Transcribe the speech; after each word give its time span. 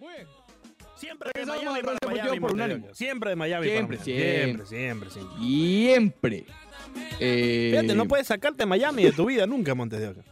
Muy 0.00 0.12
bien. 0.14 0.26
Siempre 0.96 1.30
de 1.34 1.46
Miami 1.46 1.80
para 1.82 1.98
por. 2.40 2.94
Siempre 2.94 3.30
de 3.30 3.36
Miami 3.36 3.66
Siempre, 3.68 3.96
para 3.98 4.04
Miami. 4.04 4.66
siempre. 4.66 4.66
siempre, 4.66 5.10
siempre. 5.10 6.46
Eh, 7.20 7.68
Fíjate, 7.72 7.94
no 7.94 8.06
puedes 8.06 8.26
sacarte 8.26 8.66
Miami 8.66 9.04
de 9.04 9.12
tu 9.12 9.26
vida 9.26 9.46
nunca, 9.46 9.74
Montes 9.74 10.00
de 10.00 10.08
Oca. 10.08 10.22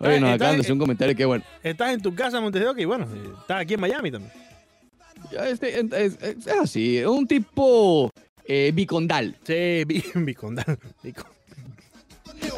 Oye, 0.00 0.20
nos 0.20 0.30
acaban 0.30 0.56
de 0.56 0.60
hacer 0.62 0.72
un 0.72 0.78
comentario 0.78 1.14
que 1.14 1.24
bueno. 1.24 1.44
Estás 1.62 1.92
en 1.94 2.00
tu 2.02 2.14
casa, 2.14 2.40
Montes 2.40 2.62
de 2.62 2.68
Oca, 2.68 2.80
y 2.80 2.84
bueno, 2.84 3.06
estás 3.40 3.60
aquí 3.60 3.74
en 3.74 3.80
Miami 3.80 4.10
también. 4.10 4.32
este, 5.46 5.80
es, 5.80 5.92
es- 5.92 6.18
es 6.22 6.46
así, 6.48 6.98
es 6.98 7.06
un 7.06 7.26
tipo 7.26 8.10
eh, 8.44 8.72
bicondal. 8.74 9.36
Sí, 9.44 9.84
vi- 9.86 10.04
Vicondal. 10.16 10.78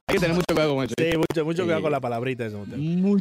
Hay 0.08 0.14
que 0.14 0.20
tener 0.20 0.34
mucho 0.34 0.44
cuidado 0.52 0.74
con 0.74 0.84
eso. 0.84 0.94
Sí, 0.98 1.16
mucho, 1.16 1.44
mucho 1.44 1.62
cuidado 1.64 1.82
con 1.82 1.92
la 1.92 2.00
palabrita 2.00 2.48
de. 2.48 2.54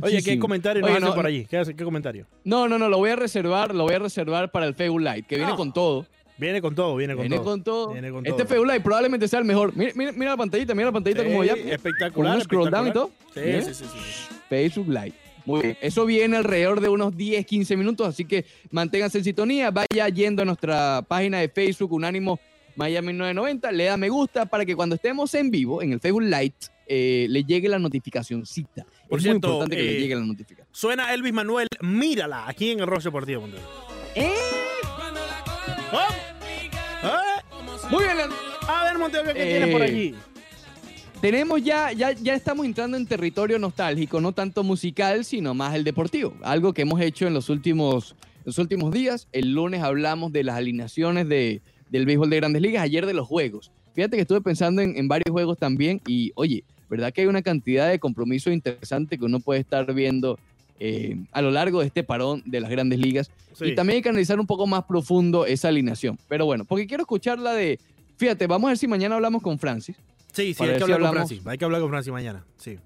Oye, 0.01 0.23
¿qué 0.23 0.39
comentario 0.39 0.81
nos 0.81 0.89
Oye, 0.89 0.97
hacen 0.97 1.09
no, 1.09 1.15
por 1.15 1.25
allí? 1.25 1.45
¿Qué, 1.45 1.57
hace- 1.57 1.75
qué 1.75 1.83
comentario? 1.83 2.25
No, 2.43 2.67
no, 2.67 2.77
no, 2.77 2.89
lo 2.89 2.97
voy 2.97 3.09
a 3.11 3.15
reservar, 3.15 3.73
lo 3.73 3.83
voy 3.83 3.93
a 3.95 3.99
reservar 3.99 4.51
para 4.51 4.65
el 4.65 4.75
Facebook 4.75 5.01
Live, 5.01 5.23
que 5.23 5.37
viene 5.37 5.55
con 5.55 5.73
todo. 5.73 6.05
Viene 6.37 6.61
con 6.61 6.75
todo, 6.75 6.97
viene 6.97 7.13
con 7.15 7.21
Viene 7.21 7.37
todo. 7.37 7.45
con 7.45 7.63
todo. 7.63 7.93
Viene 7.93 8.11
con 8.11 8.25
este 8.25 8.39
todo. 8.43 8.47
Facebook 8.47 8.67
Live 8.67 8.81
probablemente 8.81 9.27
sea 9.27 9.39
el 9.39 9.45
mejor. 9.45 9.71
Mira, 9.75 9.91
mira, 9.95 10.11
mira 10.11 10.31
la 10.31 10.37
pantallita, 10.37 10.75
mira 10.75 10.87
la 10.87 10.91
pantallita 10.91 11.23
como 11.23 11.41
Sí, 11.43 11.47
ya. 11.47 11.53
espectacular. 11.73 12.35
un 12.35 12.41
scroll 12.43 12.69
down 12.69 12.87
y 12.87 12.91
todo. 12.91 13.11
Sí, 13.33 13.41
sí, 13.63 13.73
sí, 13.73 13.85
sí. 13.85 14.35
Facebook 14.49 14.89
Live. 14.89 15.13
Muy 15.45 15.61
bien. 15.61 15.77
Eso 15.79 16.05
viene 16.05 16.35
alrededor 16.37 16.81
de 16.81 16.89
unos 16.89 17.15
10, 17.15 17.45
15 17.45 17.77
minutos, 17.77 18.07
así 18.07 18.25
que 18.25 18.45
manténganse 18.71 19.19
en 19.19 19.23
sintonía. 19.23 19.71
Vaya 19.71 20.09
yendo 20.09 20.41
a 20.41 20.45
nuestra 20.45 21.03
página 21.07 21.37
de 21.39 21.47
Facebook, 21.49 21.93
Unánimo 21.93 22.39
Miami 22.75 23.13
990, 23.13 23.71
le 23.71 23.85
da 23.85 23.97
me 23.97 24.09
gusta 24.09 24.45
para 24.45 24.65
que 24.65 24.75
cuando 24.75 24.95
estemos 24.95 25.33
en 25.33 25.49
vivo, 25.49 25.81
en 25.81 25.93
el 25.93 25.99
Facebook 25.99 26.23
Live, 26.23 26.55
eh, 26.87 27.27
le 27.29 27.43
llegue 27.43 27.69
la 27.69 27.79
notificacioncita. 27.79 28.85
Por 29.09 29.19
es 29.19 29.23
cierto, 29.23 29.47
muy 29.47 29.53
importante 29.53 29.75
que 29.75 29.81
eh, 29.81 29.93
le 29.93 29.99
llegue 30.01 30.15
la 30.15 30.25
notificación. 30.25 30.67
Suena 30.71 31.13
Elvis 31.13 31.33
Manuel, 31.33 31.67
mírala, 31.81 32.47
aquí 32.47 32.71
en 32.71 32.81
el 32.81 32.87
Roche 32.87 33.05
Deportivo, 33.05 33.43
Oca. 33.43 33.57
¡Eh! 34.15 34.31
¡Oh! 35.91 37.07
¡Eh! 37.07 37.89
Muy 37.89 38.03
bien. 38.03 38.17
A 38.67 38.83
ver, 38.83 38.97
Montes 38.97 39.23
de 39.23 39.31
Oca, 39.31 39.33
¿qué 39.33 39.43
Eh, 39.43 39.51
tienes 39.57 39.69
por 39.73 39.81
allí? 39.81 40.15
Tenemos 41.21 41.63
ya, 41.63 41.91
ya, 41.91 42.11
ya 42.11 42.35
estamos 42.35 42.65
entrando 42.65 42.97
en 42.97 43.07
territorio 43.07 43.57
nostálgico, 43.57 44.19
no 44.21 44.33
tanto 44.33 44.63
musical, 44.63 45.25
sino 45.25 45.53
más 45.53 45.73
el 45.73 45.83
deportivo. 45.83 46.35
Algo 46.43 46.73
que 46.73 46.83
hemos 46.83 47.01
hecho 47.01 47.25
en 47.25 47.33
los 47.33 47.49
últimos, 47.49 48.15
los 48.43 48.57
últimos 48.59 48.91
días. 48.91 49.27
El 49.31 49.53
lunes 49.53 49.81
hablamos 49.81 50.31
de 50.33 50.43
las 50.43 50.57
alineaciones 50.57 51.27
de, 51.27 51.61
del 51.95 52.05
béisbol 52.05 52.29
de 52.29 52.35
grandes 52.35 52.61
ligas, 52.61 52.83
ayer 52.83 53.05
de 53.05 53.13
los 53.13 53.27
juegos. 53.27 53.71
Fíjate 53.93 54.17
que 54.17 54.21
estuve 54.21 54.41
pensando 54.41 54.81
en, 54.81 54.97
en 54.97 55.07
varios 55.07 55.31
juegos 55.31 55.57
también 55.57 56.01
y, 56.05 56.31
oye, 56.35 56.63
¿verdad 56.89 57.13
que 57.13 57.21
hay 57.21 57.27
una 57.27 57.41
cantidad 57.41 57.89
de 57.89 57.99
compromisos 57.99 58.53
interesantes 58.53 59.17
que 59.17 59.25
uno 59.25 59.39
puede 59.39 59.61
estar 59.61 59.91
viendo 59.93 60.37
eh, 60.79 61.17
a 61.31 61.41
lo 61.41 61.51
largo 61.51 61.79
de 61.79 61.87
este 61.87 62.03
parón 62.03 62.43
de 62.45 62.59
las 62.59 62.69
grandes 62.69 62.99
ligas? 62.99 63.31
Sí. 63.53 63.67
Y 63.67 63.75
también 63.75 63.97
hay 63.97 64.01
que 64.01 64.09
analizar 64.09 64.39
un 64.39 64.45
poco 64.45 64.67
más 64.67 64.83
profundo 64.83 65.45
esa 65.45 65.69
alineación. 65.69 66.19
Pero 66.27 66.45
bueno, 66.45 66.65
porque 66.65 66.85
quiero 66.85 67.03
escuchar 67.03 67.39
la 67.39 67.53
de... 67.53 67.79
Fíjate, 68.17 68.47
vamos 68.47 68.67
a 68.67 68.71
ver 68.71 68.77
si 68.77 68.87
mañana 68.87 69.15
hablamos 69.15 69.41
con 69.41 69.57
Francis. 69.57 69.95
Sí, 70.33 70.53
sí, 70.53 70.63
hay 70.63 70.73
que 70.73 70.75
si 70.75 70.91
hablar 70.91 70.99
con 70.99 71.11
Francis. 71.11 71.47
Hay 71.47 71.57
que 71.57 71.65
hablar 71.65 71.79
con 71.79 71.89
Francis 71.89 72.11
mañana. 72.11 72.45
Sí. 72.57 72.77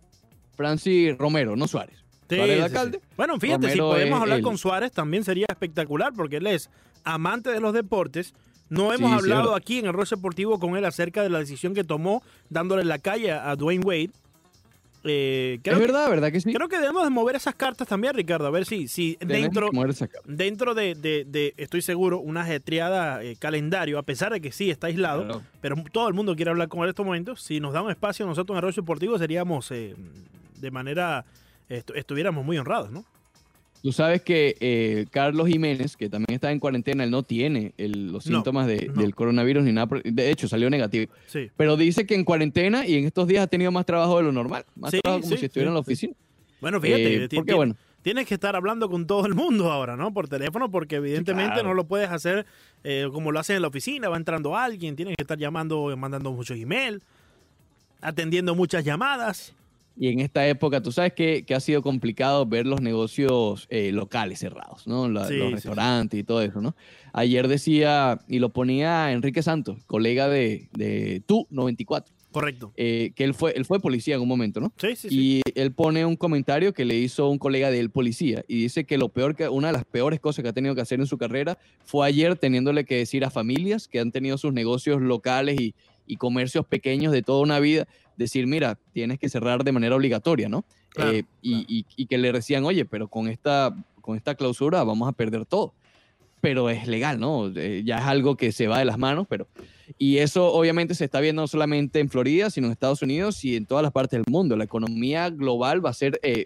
Francis 0.56 1.18
Romero, 1.18 1.56
no 1.56 1.68
Suárez. 1.68 1.98
Sí, 2.30 2.36
Suárez 2.36 2.62
alcalde. 2.62 3.02
Bueno, 3.18 3.40
fíjate, 3.40 3.72
si 3.72 3.80
podemos 3.80 4.22
hablar 4.22 4.42
con 4.42 4.58
Suárez 4.60 4.92
también 4.92 5.24
sería 5.24 5.48
espectacular 5.50 6.14
porque 6.14 6.38
él 6.38 6.46
es 6.46 6.70
amante 7.04 7.50
de 7.50 7.60
los 7.60 7.74
deportes. 7.74 8.36
No 8.70 8.94
hemos 8.94 9.10
Sí, 9.12 9.18
hablado 9.18 9.42
verdad. 9.44 9.56
aquí 9.58 9.80
en 9.80 9.86
el 9.88 9.94
Roche 9.94 10.16
Deportivo 10.16 10.60
con 10.60 10.78
él 10.78 10.86
acerca 10.86 11.24
de 11.24 11.30
la 11.30 11.40
decisión 11.40 11.74
que 11.74 11.84
tomó 11.84 12.22
dándole 12.50 12.84
la 12.84 13.00
calle 13.00 13.32
a 13.32 13.56
Dwayne 13.56 13.84
Wade. 13.86 14.12
Eh, 15.06 15.60
creo, 15.64 15.76
es 15.78 15.80
que, 15.82 15.88
verdad, 15.88 16.10
¿verdad 16.10 16.30
que 16.30 16.42
sí? 16.42 16.54
creo 16.54 16.68
que 16.68 16.78
debemos 16.78 17.04
de 17.06 17.10
mover 17.10 17.38
esas 17.38 17.56
cartas 17.56 17.88
también, 17.88 18.14
Ricardo. 18.14 18.46
A 18.48 18.50
ver 18.52 18.66
si, 18.66 18.90
si 18.90 19.18
dentro, 19.22 19.70
dentro 20.26 20.76
de, 20.76 20.94
de- 20.94 21.24
de, 21.26 21.54
estoy 21.56 21.82
seguro, 21.82 22.20
una 22.20 22.42
ajetreada 22.42 23.24
eh, 23.24 23.38
calendario, 23.40 23.98
a 23.98 24.04
pesar 24.04 24.34
de 24.34 24.42
que 24.42 24.52
sí 24.52 24.70
está 24.70 24.88
aislado, 24.88 25.24
Claro. 25.24 25.42
pero 25.62 25.76
todo 25.92 26.10
el 26.10 26.14
mundo 26.14 26.36
quiere 26.36 26.52
hablar 26.52 26.68
con 26.68 26.80
él 26.82 26.86
en 26.86 26.90
estos 26.90 27.06
momentos. 27.06 27.42
Si 27.42 27.62
nos 27.62 27.72
da 27.72 27.82
un 27.82 27.90
espacio 27.92 28.26
nosotros 28.26 28.54
en 28.56 28.58
el 28.58 28.62
Roche 28.64 28.82
Deportivo, 28.82 29.18
seríamos 29.18 29.72
eh, 29.72 29.96
de 30.60 30.70
manera, 30.72 31.24
estu- 31.70 31.96
estuviéramos 31.96 32.44
muy 32.44 32.58
honrados, 32.58 32.92
¿no? 32.92 33.06
Tú 33.82 33.92
sabes 33.94 34.22
que 34.22 34.58
eh, 34.60 35.06
Carlos 35.10 35.48
Jiménez, 35.48 35.96
que 35.96 36.10
también 36.10 36.36
está 36.36 36.52
en 36.52 36.60
cuarentena, 36.60 37.04
él 37.06 37.12
no 37.12 37.24
tiene 37.24 37.72
el- 37.78 38.12
los 38.12 38.26
No, 38.28 38.38
síntomas 38.40 38.68
de- 38.68 38.88
no. 38.94 39.02
del 39.02 39.16
coronavirus 39.16 39.64
ni 39.64 39.72
nada. 39.72 40.02
De 40.04 40.30
hecho, 40.32 40.48
salió 40.50 40.70
negativo. 40.70 41.12
Sí. 41.28 41.50
Pero 41.56 41.78
dice 41.78 42.06
que 42.06 42.16
en 42.16 42.26
cuarentena 42.26 42.86
y 42.86 42.96
en 42.96 43.06
estos 43.06 43.28
días 43.28 43.44
ha 43.44 43.48
tenido 43.48 43.72
más 43.72 43.86
trabajo 43.86 44.18
de 44.18 44.24
lo 44.24 44.32
normal. 44.34 44.66
Más 44.76 44.92
Sí, 44.92 45.00
trabajo 45.02 45.22
como 45.22 45.32
sí, 45.34 45.40
si 45.40 45.46
estuviera 45.46 45.70
en 45.70 45.76
la 45.76 45.80
oficina. 45.80 46.14
Bueno, 46.60 46.82
fíjate, 46.82 47.24
Eh, 47.24 47.30
porque 47.34 47.54
bueno, 47.54 47.78
tienes 48.02 48.28
que 48.28 48.34
estar 48.34 48.54
hablando 48.58 48.90
con 48.90 49.08
todo 49.08 49.26
el 49.26 49.34
mundo 49.34 49.72
ahora, 49.72 49.96
¿no? 49.96 50.14
Por 50.14 50.28
teléfono, 50.28 50.70
porque 50.70 50.98
evidentemente 50.98 51.54
claro. 51.54 51.70
no 51.70 51.74
lo 51.74 51.86
puedes 51.86 52.10
hacer 52.10 52.46
eh, 52.84 53.08
como 53.14 53.32
lo 53.32 53.40
hacen 53.40 53.56
en 53.58 53.62
la 53.62 53.70
oficina, 53.70 54.10
va 54.10 54.18
entrando 54.18 54.58
alguien, 54.58 54.96
tienes 54.98 55.16
que 55.16 55.24
estar 55.24 55.38
llamando, 55.38 55.96
mandando 55.96 56.32
muchos 56.34 56.58
emails, 56.58 57.02
atendiendo 58.02 58.56
muchas 58.56 58.84
llamadas. 58.84 59.54
Y 59.98 60.08
en 60.08 60.20
esta 60.22 60.48
época, 60.48 60.82
tú 60.82 60.92
sabes 60.92 61.14
que, 61.14 61.44
que 61.46 61.54
ha 61.56 61.60
sido 61.60 61.82
complicado 61.82 62.46
ver 62.46 62.66
los 62.66 62.82
negocios 62.82 63.68
eh, 63.70 63.92
locales 63.92 64.40
cerrados, 64.40 64.88
¿no? 64.88 65.10
La- 65.10 65.28
Sí, 65.28 65.36
los 65.36 65.50
sí, 65.50 65.54
restaurantes 65.56 66.20
y 66.20 66.24
todo 66.24 66.42
eso, 66.42 66.62
¿no? 66.62 66.76
Ayer 67.14 67.48
decía, 67.48 68.20
y 68.28 68.40
lo 68.40 68.50
ponía 68.50 69.12
Enrique 69.12 69.44
Santos, 69.44 69.78
colega 69.88 70.30
de, 70.30 70.70
de 70.74 71.22
Tu 71.26 71.46
94, 71.50 72.14
Correcto. 72.32 72.72
eh, 72.78 73.12
que 73.16 73.24
él 73.26 73.34
fue, 73.34 73.52
él 73.58 73.66
fue 73.66 73.80
policía 73.80 74.16
en 74.16 74.22
un 74.22 74.28
momento, 74.28 74.62
¿no? 74.62 74.72
Sí, 74.78 74.96
sí, 74.96 75.10
sí. 75.10 75.16
Y 75.20 75.42
él 75.60 75.74
pone 75.74 76.06
un 76.06 76.16
comentario 76.16 76.74
que 76.74 76.86
le 76.86 76.96
hizo 76.96 77.28
un 77.30 77.38
colega 77.40 77.70
de 77.72 77.80
él, 77.80 77.90
policía, 77.90 78.44
y 78.48 78.62
dice 78.62 78.86
que 78.86 78.98
lo 78.98 79.10
peor 79.10 79.36
que, 79.36 79.50
una 79.50 79.68
de 79.68 79.74
las 79.74 79.84
peores 79.86 80.20
cosas 80.22 80.44
que 80.44 80.50
ha 80.50 80.54
tenido 80.54 80.76
que 80.76 80.82
hacer 80.82 81.00
en 81.02 81.08
su 81.08 81.18
carrera 81.18 81.58
fue 81.84 82.08
ayer 82.08 82.38
teniéndole 82.38 82.86
que 82.86 82.96
decir 82.98 83.26
a 83.26 83.30
familias 83.32 83.88
que 83.88 84.00
han 84.00 84.12
tenido 84.12 84.38
sus 84.38 84.54
negocios 84.54 85.02
locales 85.02 85.60
y, 85.60 85.74
y 86.06 86.16
comercios 86.18 86.66
pequeños 86.66 87.12
de 87.12 87.22
toda 87.24 87.42
una 87.42 87.60
vida, 87.60 87.88
decir, 88.20 88.46
mira, 88.46 88.78
tienes 88.94 89.18
que 89.18 89.30
cerrar 89.30 89.64
de 89.64 89.72
manera 89.72 89.96
obligatoria, 89.96 90.48
¿no? 90.50 90.64
Claro, 90.90 91.12
Eh, 91.14 91.24
y, 91.42 91.66
y- 91.68 91.86
y 91.96 92.06
que 92.06 92.18
le 92.20 92.32
decían, 92.32 92.64
oye, 92.66 92.86
pero 92.86 93.08
con 93.08 93.28
esta, 93.28 93.76
con 94.02 94.16
esta 94.16 94.36
clausura 94.36 94.84
vamos 94.84 95.08
a 95.10 95.14
perder 95.14 95.46
todo. 95.46 95.74
Pero 96.42 96.70
es 96.70 96.88
legal, 96.88 97.20
¿no? 97.20 97.52
Eh, 97.56 97.82
ya 97.86 97.98
es 97.98 98.06
algo 98.06 98.38
que 98.38 98.52
se 98.54 98.68
va 98.68 98.80
de 98.80 98.86
las 98.86 98.98
manos, 98.98 99.26
pero... 99.28 99.48
Y 99.98 100.18
eso 100.20 100.54
obviamente 100.54 100.94
se 100.96 101.04
está 101.06 101.20
viendo 101.20 101.42
no 101.42 101.48
solamente 101.48 102.00
en 102.00 102.10
Florida, 102.10 102.50
sino 102.50 102.68
en 102.68 102.72
Estados 102.74 103.02
Unidos 103.02 103.44
y 103.44 103.56
en 103.56 103.66
todas 103.66 103.82
las 103.84 103.92
partes 103.92 104.18
del 104.20 104.32
mundo. 104.32 104.56
La 104.56 104.64
economía 104.64 105.30
global 105.32 105.84
va 105.84 105.90
a 105.90 105.94
ser 105.94 106.20
eh, 106.24 106.46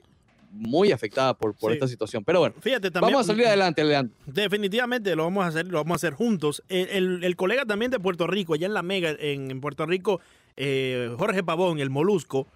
muy 0.55 0.91
afectada 0.91 1.33
por, 1.35 1.55
por 1.55 1.71
Sí. 1.71 1.75
esta 1.75 1.87
situación. 1.87 2.23
Pero 2.23 2.39
bueno, 2.39 2.55
Fíjate 2.61 2.91
también. 2.91 3.11
vamos 3.13 3.27
a 3.27 3.33
salir 3.33 3.47
adelante, 3.47 3.83
Leandro. 3.83 4.15
Definitivamente 4.27 5.15
lo 5.15 5.23
vamos 5.23 5.43
a 5.43 5.47
hacer, 5.47 5.65
lo 5.67 5.79
vamos 5.79 5.93
a 5.93 5.95
hacer 5.95 6.13
juntos. 6.13 6.61
El, 6.69 6.87
el- 6.89 7.23
el 7.23 7.35
colega 7.35 7.65
también 7.65 7.89
de 7.91 7.99
Puerto 7.99 8.27
Rico, 8.27 8.53
allá 8.53 8.67
en 8.67 8.73
la 8.73 8.83
Mega, 8.83 9.09
en, 9.19 9.49
en 9.49 9.59
Puerto 9.61 9.85
Rico, 9.87 10.21
eh, 10.55 11.13
Jorge 11.17 11.43
Pavón, 11.43 11.79
el 11.79 11.89
Molusco, 11.89 12.47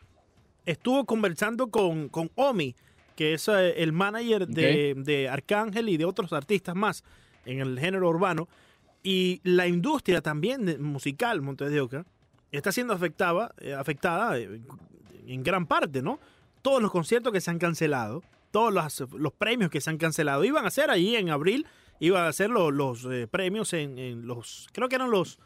estuvo 0.66 1.06
conversando 1.06 1.68
con, 1.72 2.09
con 2.09 2.30
Omi, 2.35 2.75
que 3.16 3.34
es 3.34 3.47
eh, 3.47 3.81
el 3.81 3.94
manager 3.94 4.47
de, 4.47 4.94
de 4.96 5.28
Arcángel 5.29 5.90
y 5.90 5.97
de 5.97 6.06
otros 6.06 6.34
artistas 6.34 6.75
más 6.75 7.03
en 7.46 7.62
el 7.62 7.79
género 7.79 8.08
urbano. 8.09 8.47
Y 9.02 9.41
la 9.44 9.68
industria 9.68 10.22
también 10.22 10.81
musical, 10.84 11.41
Montes 11.41 11.72
de 11.72 11.81
Oca, 11.81 12.06
está 12.52 12.72
siendo 12.72 12.94
afectada, 12.94 13.53
eh, 13.59 13.74
afectada 13.74 14.38
eh, 14.38 14.62
en 15.25 15.44
gran 15.44 15.66
parte, 15.66 16.02
¿no? 16.02 16.19
Todos 16.67 16.81
los 16.81 16.91
conciertos 16.91 17.31
que 17.31 17.39
se 17.39 17.50
han 17.50 17.59
cancelado, 17.59 18.23
todos 18.51 18.73
los, 18.73 19.13
los 19.13 19.31
premios 19.31 19.72
que 19.72 19.79
se 19.79 19.89
han 19.89 19.97
cancelado, 19.97 20.44
iban 20.44 20.66
a 20.66 20.69
ser 20.69 20.91
ahí 20.91 21.16
en 21.16 21.29
abril, 21.29 21.66
iban 22.01 22.25
a 22.25 22.33
ser 22.33 22.50
los, 22.50 22.73
los, 22.73 23.05
eh, 23.05 23.25
premios 23.25 23.72
en, 23.72 23.97
en 23.97 24.28
los, 24.28 24.67
creo 24.73 24.89
que 24.89 24.95
eran 24.95 25.09
los, 25.09 25.39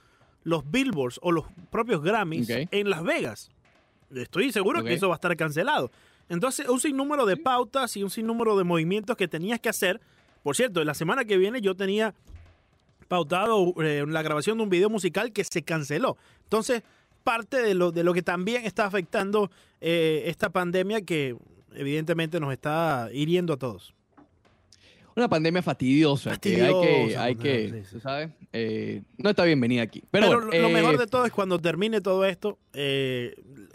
los 0.43 0.71
Billboards 0.71 1.19
o 1.21 1.31
los 1.31 1.45
propios 1.69 2.01
Grammys 2.01 2.49
en 2.49 2.89
Las 2.89 3.03
Vegas. 3.03 3.51
Estoy 4.09 4.51
seguro 4.51 4.83
que 4.83 4.95
eso 4.95 5.09
va 5.09 5.13
a 5.13 5.17
estar 5.17 5.37
cancelado. 5.37 5.91
Entonces, 6.27 6.67
un 6.67 6.79
sinnúmero 6.79 7.27
de 7.27 7.37
pautas 7.37 7.95
y 7.97 8.01
un 8.01 8.09
sinnúmero 8.09 8.57
de 8.57 8.63
movimientos 8.63 9.15
que 9.15 9.27
tenías 9.27 9.59
que 9.59 9.69
hacer. 9.69 10.01
Por 10.41 10.55
cierto, 10.55 10.83
la 10.83 10.95
semana 10.95 11.25
que 11.25 11.37
viene 11.37 11.61
yo 11.61 11.75
tenía 11.75 12.15
pautado 13.07 13.75
eh, 13.83 14.05
la 14.07 14.23
grabación 14.23 14.57
de 14.57 14.63
un 14.63 14.71
video 14.71 14.89
musical 14.89 15.31
que 15.33 15.43
se 15.43 15.61
canceló. 15.61 16.17
Entonces, 16.45 16.81
parte 17.23 17.61
de 17.61 17.73
lo, 17.73 17.91
de 17.91 18.03
lo 18.03 18.13
que 18.13 18.21
también 18.21 18.65
está 18.65 18.85
afectando 18.85 19.49
eh, 19.79 20.23
esta 20.27 20.49
pandemia 20.49 21.01
que 21.01 21.35
evidentemente 21.73 22.39
nos 22.39 22.51
está 22.51 23.09
hiriendo 23.13 23.53
a 23.53 23.57
todos. 23.57 23.93
Una 25.15 25.27
pandemia 25.27 25.61
fastidiosa, 25.61 26.37
que 26.37 26.61
hay 26.63 26.73
que, 26.81 27.17
hay 27.17 27.35
que 27.35 27.83
sí. 27.89 27.99
¿sabes? 27.99 28.29
Eh, 28.53 29.01
no 29.17 29.29
está 29.31 29.43
bienvenida 29.43 29.81
aquí. 29.81 30.01
Pero, 30.09 30.27
Pero, 30.27 30.39
bueno, 30.39 30.51
lo- 30.53 30.61
lo 30.61 30.69
eh, 30.69 30.73
mejor 30.73 30.97
de 30.97 31.05
todo 31.07 31.25
es 31.25 31.33
cuando 31.33 31.59
termine 31.59 31.99
todo 31.99 32.23
esto, 32.25 32.57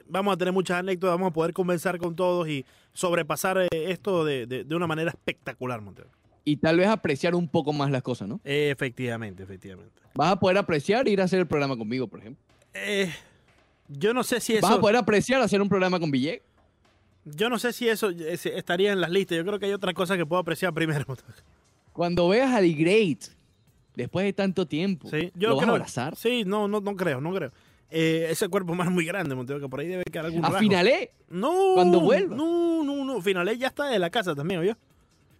vamos 0.09 0.35
a 0.35 0.37
tener 0.39 0.55
muchas 0.55 0.79
anécdotas, 0.79 1.11
vamos 1.19 1.31
a 1.31 1.35
poder 1.35 1.53
conversar 1.53 1.99
con 1.99 2.17
todos 2.17 2.49
y 2.49 2.65
sobrepasar 2.95 3.69
esto 3.71 4.25
de, 4.25 4.47
de- 4.47 4.65
de 4.65 4.75
una 4.75 4.87
manera 4.87 5.11
espectacular, 5.11 5.83
Montero. 5.83 6.09
y 6.45 6.57
tal 6.57 6.79
vez 6.79 6.89
apreciar 6.89 7.35
un 7.35 7.49
poco 7.49 7.73
más 7.75 7.91
las 7.91 8.03
cosas, 8.03 8.29
¿no? 8.29 8.41
efectivamente, 8.45 9.43
efectivamente. 9.43 10.01
Vas 10.15 10.33
a 10.33 10.41
poder 10.41 10.57
apreciar 10.57 11.07
ir 11.07 11.21
a 11.21 11.25
hacer 11.25 11.41
el 11.41 11.47
programa 11.47 11.77
conmigo, 11.77 12.07
por 12.09 12.21
ejemplo. 12.21 12.43
Eh, 12.73 13.13
yo 13.89 14.15
no 14.15 14.23
sé 14.25 14.41
si 14.41 14.55
eso... 14.55 14.67
Vas 14.67 14.77
a 14.79 14.81
poder 14.81 14.97
apreciar 14.97 15.41
hacer 15.43 15.61
un 15.63 15.69
programa 15.69 15.99
con 16.01 16.11
Villegas. 16.11 16.43
Yo 17.25 17.49
no 17.51 17.59
sé 17.59 17.73
si 17.73 17.89
eso 17.89 18.11
estaría 18.11 18.93
en 18.93 19.01
las 19.01 19.11
listas. 19.11 19.37
Yo 19.37 19.45
creo 19.45 19.59
que 19.59 19.67
hay 19.67 19.73
otras 19.73 19.95
cosas 19.95 20.17
que 20.17 20.25
puedo 20.25 20.41
apreciar 20.41 20.73
primero. 20.73 21.05
Cuando 21.93 22.29
veas 22.29 22.55
a 22.55 22.61
The 22.61 22.73
Great, 22.73 23.25
después 23.95 24.25
de 24.25 24.33
tanto 24.33 24.67
tiempo, 24.67 25.09
Sí, 25.11 25.33
yo 25.35 25.49
¿lo 25.49 25.57
vas 25.57 25.63
creo, 25.65 25.73
a 25.75 25.77
abrazar? 25.77 26.17
Sí, 26.17 26.45
no, 26.45 26.69
no, 26.69 26.81
no 26.81 26.95
creo, 26.95 27.21
no 27.21 27.33
creo. 27.35 27.51
Eh, 27.91 28.27
ese 28.31 28.49
cuerpo 28.49 28.75
más 28.75 28.91
muy 28.91 29.05
grande, 29.05 29.35
Monteo, 29.35 29.61
que 29.61 29.69
por 29.69 29.81
ahí 29.81 29.87
debe 29.89 30.05
quedar 30.05 30.27
algún 30.27 30.45
A 30.45 30.49
rasgo. 30.49 30.61
Finalé. 30.61 31.13
No. 31.29 31.73
cuando 31.75 32.01
vuelva. 32.01 32.37
No, 32.37 32.83
no, 32.85 33.05
no. 33.05 33.21
Finalé 33.23 33.57
ya 33.59 33.69
está 33.69 33.87
de 33.87 33.99
la 33.99 34.11
casa 34.11 34.35
también, 34.35 34.61
¿oyó? 34.61 34.77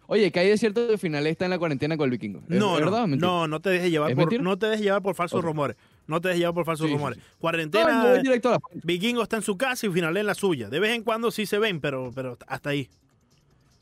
Oye, 0.07 0.31
que 0.31 0.39
hay 0.39 0.49
de 0.49 0.57
cierto 0.57 0.87
que 0.87 0.97
Finalé 0.97 1.29
está 1.29 1.45
en 1.45 1.51
la 1.51 1.59
cuarentena 1.59 1.97
con 1.97 2.05
el 2.05 2.11
vikingo. 2.11 2.39
¿Es 2.49 2.57
No, 2.57 2.75
verdad 2.75 3.07
no, 3.07 3.15
no, 3.17 3.47
no 3.47 3.59
te 3.59 3.69
dejes 3.69 3.91
llevar 3.91 4.09
¿Es 4.09 4.15
por, 4.15 4.23
mentira? 4.25 4.41
no 4.41 4.57
te 4.57 4.67
dejes 4.67 4.81
llevar 4.81 5.01
por 5.01 5.15
falsos 5.15 5.43
rumores. 5.43 5.75
No 6.07 6.19
te 6.21 6.29
dejes 6.29 6.39
llevar 6.39 6.53
por 6.55 6.65
falsos 6.65 6.85
Sí, 6.85 6.91
sí, 6.91 6.95
rumores. 6.97 7.19
sí. 7.19 7.23
No, 7.33 7.39
Cuarentena, 7.39 8.03
yo 8.03 8.09
voy 8.11 8.21
directo 8.21 8.49
a 8.49 8.51
la 8.53 8.59
fuente. 8.59 8.81
Vikingo 8.85 9.21
está 9.23 9.35
en 9.37 9.41
su 9.43 9.57
casa 9.57 9.85
y 9.85 9.89
Finalé 9.91 10.21
en 10.21 10.25
la 10.25 10.35
suya. 10.35 10.69
De 10.69 10.79
vez 10.79 10.95
en 10.95 11.03
cuando 11.03 11.31
sí 11.31 11.45
se 11.45 11.59
ven, 11.59 11.79
pero, 11.81 12.11
pero 12.15 12.37
hasta 12.47 12.69
ahí. 12.71 12.89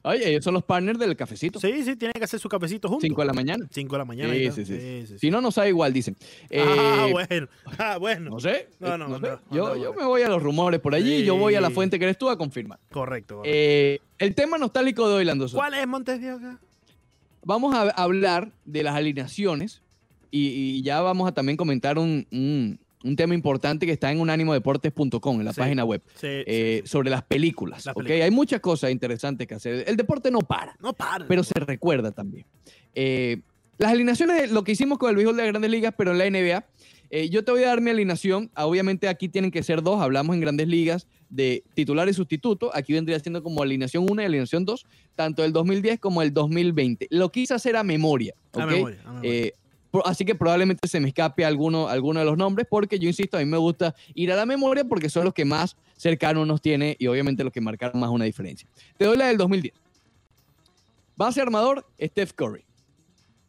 Oye, 0.07 0.29
ellos 0.29 0.43
son 0.43 0.53
los 0.53 0.63
partners 0.63 0.99
del 0.99 1.15
cafecito. 1.15 1.59
Sí, 1.59 1.83
sí, 1.83 1.95
tienen 1.95 2.13
que 2.13 2.23
hacer 2.25 2.39
su 2.39 2.47
cafecito 2.47 2.87
juntos. 2.87 3.01
5 3.07 3.21
de 3.21 3.25
la 3.25 3.33
mañana. 3.33 3.65
5 3.71 3.91
de 3.95 3.97
la 3.97 4.05
mañana. 4.05 4.33
Sí, 4.35 4.51
sí, 4.51 4.65
sí. 4.65 5.05
sí. 5.07 5.17
Si 5.17 5.31
no, 5.31 5.41
no 5.41 5.49
sabe 5.51 5.69
igual, 5.69 5.93
dicen. 5.93 6.15
Ah, 6.55 7.07
Eh, 7.07 7.09
bueno. 7.11 7.47
Ah, 7.79 7.97
bueno. 7.97 8.29
No 8.29 8.39
sé. 8.39 8.69
No, 8.79 8.99
no, 8.99 9.05
sé. 9.19 9.21
no, 9.21 9.39
yo, 9.49 9.67
no, 9.69 9.75
yo 9.75 9.93
no. 9.93 9.99
me 9.99 10.05
voy 10.05 10.21
a 10.21 10.29
los 10.29 10.43
rumores 10.43 10.79
por 10.79 10.93
allí 10.93 11.15
y 11.15 11.25
yo 11.25 11.35
voy 11.37 11.55
a 11.55 11.61
la 11.61 11.69
Sí. 11.69 11.73
fuente 11.73 11.97
que 11.97 12.05
eres 12.05 12.19
tú 12.19 12.29
a 12.29 12.37
confirmar. 12.37 12.77
Correcto. 12.91 13.37
correcto. 13.37 13.41
Eh, 13.51 13.99
el 14.19 14.35
tema 14.35 14.59
nostálgico 14.59 15.09
de 15.09 15.15
hoy, 15.15 15.25
Landoso. 15.25 15.57
¿Cuál 15.57 15.73
es 15.73 15.87
Montes 15.87 16.21
de 16.21 16.33
Oca? 16.33 16.59
Vamos 17.43 17.73
a 17.73 17.89
hablar 17.89 18.51
de 18.65 18.83
las 18.83 18.93
alineaciones 18.95 19.81
y, 20.39 20.77
y 20.77 20.81
ya 20.81 21.01
vamos 21.01 21.27
a 21.27 21.33
también 21.33 21.57
comentar 21.57 21.97
un, 21.97 22.25
un- 22.31 22.79
un 23.03 23.15
tema 23.15 23.35
importante 23.35 23.85
que 23.85 23.91
está 23.91 24.11
en 24.11 24.19
unánimodeportes.com, 24.19 25.39
en 25.39 25.45
la 25.45 25.53
Sí. 25.53 25.59
página 25.59 25.85
web, 25.85 26.01
Sí, 26.15 26.25
eh, 26.27 26.81
sobre 26.85 27.09
las 27.11 27.21
películas. 27.23 27.85
Las 27.85 27.95
¿ok? 27.95 28.01
películas. 28.03 28.25
Hay 28.25 28.31
muchas 28.31 28.59
cosas 28.61 28.89
interesantes 28.91 29.45
que 29.47 29.53
hacer. 29.53 29.83
El 29.87 29.95
deporte 29.95 30.31
no 30.31 30.39
para. 30.39 30.75
No 30.81 30.93
para. 30.93 31.27
pero 31.27 31.43
se 31.43 31.53
recuerda 31.59 32.11
también. 32.11 32.45
Eh, 32.95 33.41
las 33.77 33.91
alineaciones, 33.91 34.51
lo 34.51 34.63
que 34.63 34.71
hicimos 34.71 34.97
con 34.97 35.09
el 35.11 35.15
béisbol 35.17 35.35
de 35.35 35.43
las 35.43 35.51
grandes 35.51 35.69
ligas, 35.69 35.93
pero 35.95 36.13
en 36.13 36.17
la 36.17 36.25
NBA, 36.25 36.65
eh, 37.11 37.29
yo 37.29 37.43
te 37.43 37.51
voy 37.51 37.63
a 37.63 37.67
dar 37.67 37.81
mi 37.81 37.91
alineación. 37.91 38.49
Ah, 38.55 38.65
Obviamente 38.65 39.07
aquí 39.07 39.29
tienen 39.29 39.51
que 39.51 39.61
ser 39.61 39.83
dos, 39.83 40.01
hablamos 40.01 40.33
en 40.33 40.41
grandes 40.41 40.67
ligas 40.67 41.07
de 41.29 41.63
titular 41.75 42.09
y 42.09 42.13
sustituto. 42.13 42.71
Aquí 42.73 42.93
vendría 42.93 43.19
siendo 43.19 43.43
como 43.43 43.61
alineación 43.61 44.07
1 44.09 44.21
y 44.23 44.25
alineación 44.25 44.65
2, 44.65 44.83
tanto 45.13 45.43
el 45.43 45.53
2010 45.53 45.99
como 45.99 46.23
el 46.23 46.33
2020. 46.33 47.07
Lo 47.11 47.31
quise 47.31 47.53
hacer 47.53 47.75
a 47.75 47.83
memoria. 47.83 48.33
A 48.53 48.65
¿ok? 48.65 48.71
memoria, 48.71 48.99
a 49.05 49.09
memoria. 49.11 49.31
Eh, 49.31 49.53
así 50.05 50.25
que 50.25 50.33
probablemente 50.35 50.87
se 50.87 50.99
me 50.99 51.07
escape 51.09 51.45
alguno, 51.45 51.87
alguno 51.87 52.19
de 52.19 52.25
los 52.25 52.37
nombres, 52.37 52.65
porque 52.69 52.97
yo 52.97 53.07
insisto, 53.07 53.37
a 53.37 53.39
mí 53.41 53.45
me 53.45 53.57
gusta 53.57 53.93
ir 54.15 54.31
a 54.31 54.35
la 54.35 54.45
memoria 54.47 54.83
porque 54.83 55.09
son 55.09 55.25
los 55.25 55.33
que 55.33 55.45
más 55.45 55.77
cercanos 55.95 56.47
nos 56.47 56.61
tiene 56.61 56.95
y 56.99 57.05
obviamente 57.07 57.43
los 57.43 57.53
que 57.53 57.61
marcaron 57.61 57.99
más 57.99 58.09
una 58.09 58.25
diferencia. 58.25 58.67
Te 58.97 59.05
doy 59.05 59.15
la 59.17 59.27
del 59.27 59.37
2010. 59.37 59.73
Base 61.15 61.41
armador, 61.41 61.85
Steph 62.01 62.33
Curry. 62.33 62.65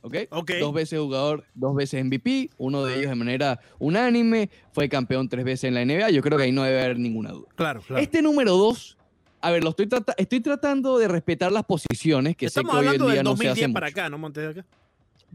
¿Ok? 0.03 0.15
Ok. 0.31 0.51
Dos 0.61 0.73
veces 0.73 1.01
jugador, 1.01 1.45
dos 1.55 1.75
veces 1.75 2.05
MVP, 2.05 2.51
uno 2.59 2.85
de 2.85 2.97
ellos 2.97 3.09
de 3.11 3.17
manera 3.17 3.59
unánime, 3.81 4.51
fue 4.73 4.89
campeón 4.89 5.29
tres 5.29 5.45
veces 5.45 5.65
en 5.65 5.75
la 5.75 5.85
NBA. 5.85 6.11
Yo 6.11 6.23
creo 6.23 6.39
que 6.39 6.45
ahí 6.45 6.53
no 6.53 6.63
debe 6.63 6.81
haber 6.83 6.99
ninguna 6.99 7.33
duda. 7.33 7.49
claro, 7.57 7.81
claro. 7.83 8.01
Este 8.01 8.23
número 8.23 8.53
dos, 8.57 8.97
a 9.41 9.51
ver, 9.51 9.65
lo 9.65 9.71
estoy, 9.71 9.89
trata- 9.89 10.15
estoy 10.17 10.41
tratando 10.41 10.97
de 10.99 11.09
respetar 11.09 11.51
las 11.51 11.65
posiciones 11.65 12.37
que 12.37 12.47
Estamos 12.47 12.71
sé 12.71 12.73
que 12.73 12.77
hoy 12.79 12.83
en 12.85 12.89
hablando 12.89 13.07
día 13.07 13.15
del 13.17 13.25
no 13.25 13.31
se 13.37 13.49
hace 13.49 13.63
2010 13.63 13.73
para 13.75 13.87
mucho. 13.87 14.01
acá, 14.01 14.09
¿no, 14.11 14.19
Montes 14.19 14.55
de? 14.55 14.65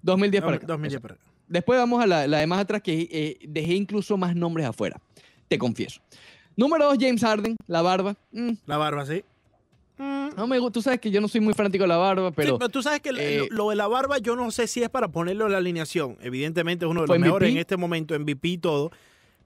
2010 0.02 0.44
para 0.44 0.56
acá. 0.58 0.68
2010 0.68 0.94
exacto. 0.94 1.08
para 1.08 1.14
acá. 1.16 1.32
Después 1.48 1.80
vamos 1.80 2.02
a 2.04 2.08
la, 2.08 2.28
la 2.28 2.40
de 2.40 2.48
más 2.48 2.60
atrás 2.60 2.82
que 2.82 3.08
eh, 3.12 3.38
dejé 3.48 3.74
incluso 3.74 4.18
más 4.18 4.36
nombres 4.36 4.66
afuera. 4.66 5.00
Te 5.48 5.58
confieso. 5.58 6.02
Número 6.56 6.86
dos, 6.86 6.98
James 7.00 7.22
Harden, 7.22 7.56
la 7.68 7.82
barba. 7.82 8.16
Mm, 8.32 8.52
La 8.66 8.78
barba, 8.78 9.06
sí. 9.06 9.24
Mm, 9.98 10.30
no 10.36 10.48
me 10.48 10.60
gusta. 10.60 10.74
Tú 10.74 10.82
sabes 10.82 11.00
que 11.00 11.12
yo 11.12 11.22
no 11.22 11.28
soy 11.28 11.42
muy 11.42 11.54
fanático 11.54 11.84
de 11.84 11.90
la 11.90 11.98
barba, 11.98 12.32
pero 12.32 12.54
sí, 12.54 12.56
pero 12.60 12.70
tú 12.70 12.82
sabes 12.82 13.02
que 13.02 13.10
eh, 13.18 13.48
lo, 13.50 13.66
lo 13.66 13.70
de 13.70 13.76
la 13.76 13.88
barba 13.88 14.18
yo 14.18 14.36
no 14.36 14.50
sé 14.52 14.68
si 14.68 14.82
es 14.82 14.90
para 14.90 15.10
ponerlo 15.10 15.46
en 15.46 15.52
la 15.52 15.58
alineación. 15.58 16.18
Evidentemente 16.22 16.86
es 16.86 16.92
uno 16.92 17.02
de 17.02 17.08
¿Fue 17.08 17.18
los 17.20 17.26
mejores 17.26 17.52
en 17.52 17.58
este 17.58 17.78
momento, 17.78 18.18
MVP 18.18 18.48
y 18.48 18.58
todo. 18.58 18.92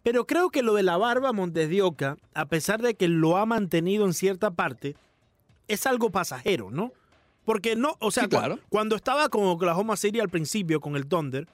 Pero 0.04 0.28
creo 0.28 0.52
que 0.52 0.62
lo 0.62 0.76
de 0.76 0.84
la 0.84 0.98
barba 0.98 1.34
Montes 1.34 1.70
de 1.70 1.82
Oca, 1.82 2.18
a 2.36 2.46
pesar 2.46 2.82
de 2.82 2.94
que 2.94 3.08
lo 3.08 3.38
ha 3.38 3.46
mantenido 3.48 4.06
en 4.06 4.14
cierta 4.14 4.52
parte, 4.52 4.96
es 5.68 5.88
algo 5.88 6.12
pasajero, 6.12 6.70
¿no? 6.70 6.94
Porque 7.46 7.76
no, 7.76 7.96
o 8.00 8.12
sea, 8.12 8.24
Sí, 8.24 8.30
claro. 8.30 8.60
cuando 8.70 8.96
estaba 8.96 9.30
con 9.30 9.46
Oklahoma 9.46 9.96
City 9.96 10.20
al 10.20 10.30
principio, 10.30 10.82
con 10.82 10.96
el 10.96 11.06
Thunder, 11.08 11.48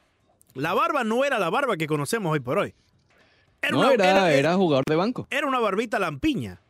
la 0.53 0.73
barba 0.73 1.03
no 1.03 1.23
era 1.25 1.37
la 1.37 1.49
barba 1.49 1.75
que 1.77 1.85
conocemos 1.87 2.31
hoy 2.31 2.39
por 2.39 2.57
hoy. 2.57 2.73
Era, 3.61 3.71
no 3.71 3.79
una, 3.81 3.93
era, 3.93 4.09
era- 4.09 4.33
era 4.33 4.55
jugador 4.55 4.83
de 4.87 4.95
banco. 4.95 5.27
era 5.29 5.45
una 5.47 5.59
barbita 5.59 5.99
lampiña. 5.99 6.61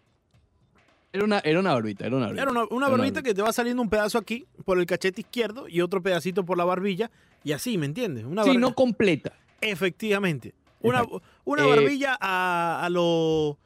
Era 1.14 1.26
una, 1.26 1.40
era 1.40 1.60
una 1.60 1.74
barbita, 1.74 2.06
era 2.06 2.16
una 2.16 2.26
barbita. 2.28 2.42
Era 2.44 2.52
una, 2.72 2.88
barbita 2.90 3.22
que 3.22 3.34
te 3.34 3.42
va 3.42 3.52
saliendo 3.52 3.82
un 3.82 3.90
pedazo 3.90 4.18
aquí 4.18 4.46
por 4.66 4.80
el 4.80 4.86
cachete 4.86 5.22
izquierdo 5.22 5.68
y 5.68 5.82
otro 5.82 6.02
pedacito 6.02 6.46
por 6.46 6.58
la 6.58 6.64
barbilla 6.66 7.12
y 7.44 7.52
así, 7.52 7.78
¿me 7.78 7.86
entiendes? 7.86 8.24
Una 8.26 8.44
Sí, 8.44 8.58
no 8.58 8.74
completa. 8.74 9.34
Efectivamente. 9.60 10.54
Una, 10.80 11.04
una 11.44 11.64
Eh, 11.66 11.70
barbilla 11.70 12.18
a, 12.20 12.82
a 12.86 12.90
lo... 12.90 13.58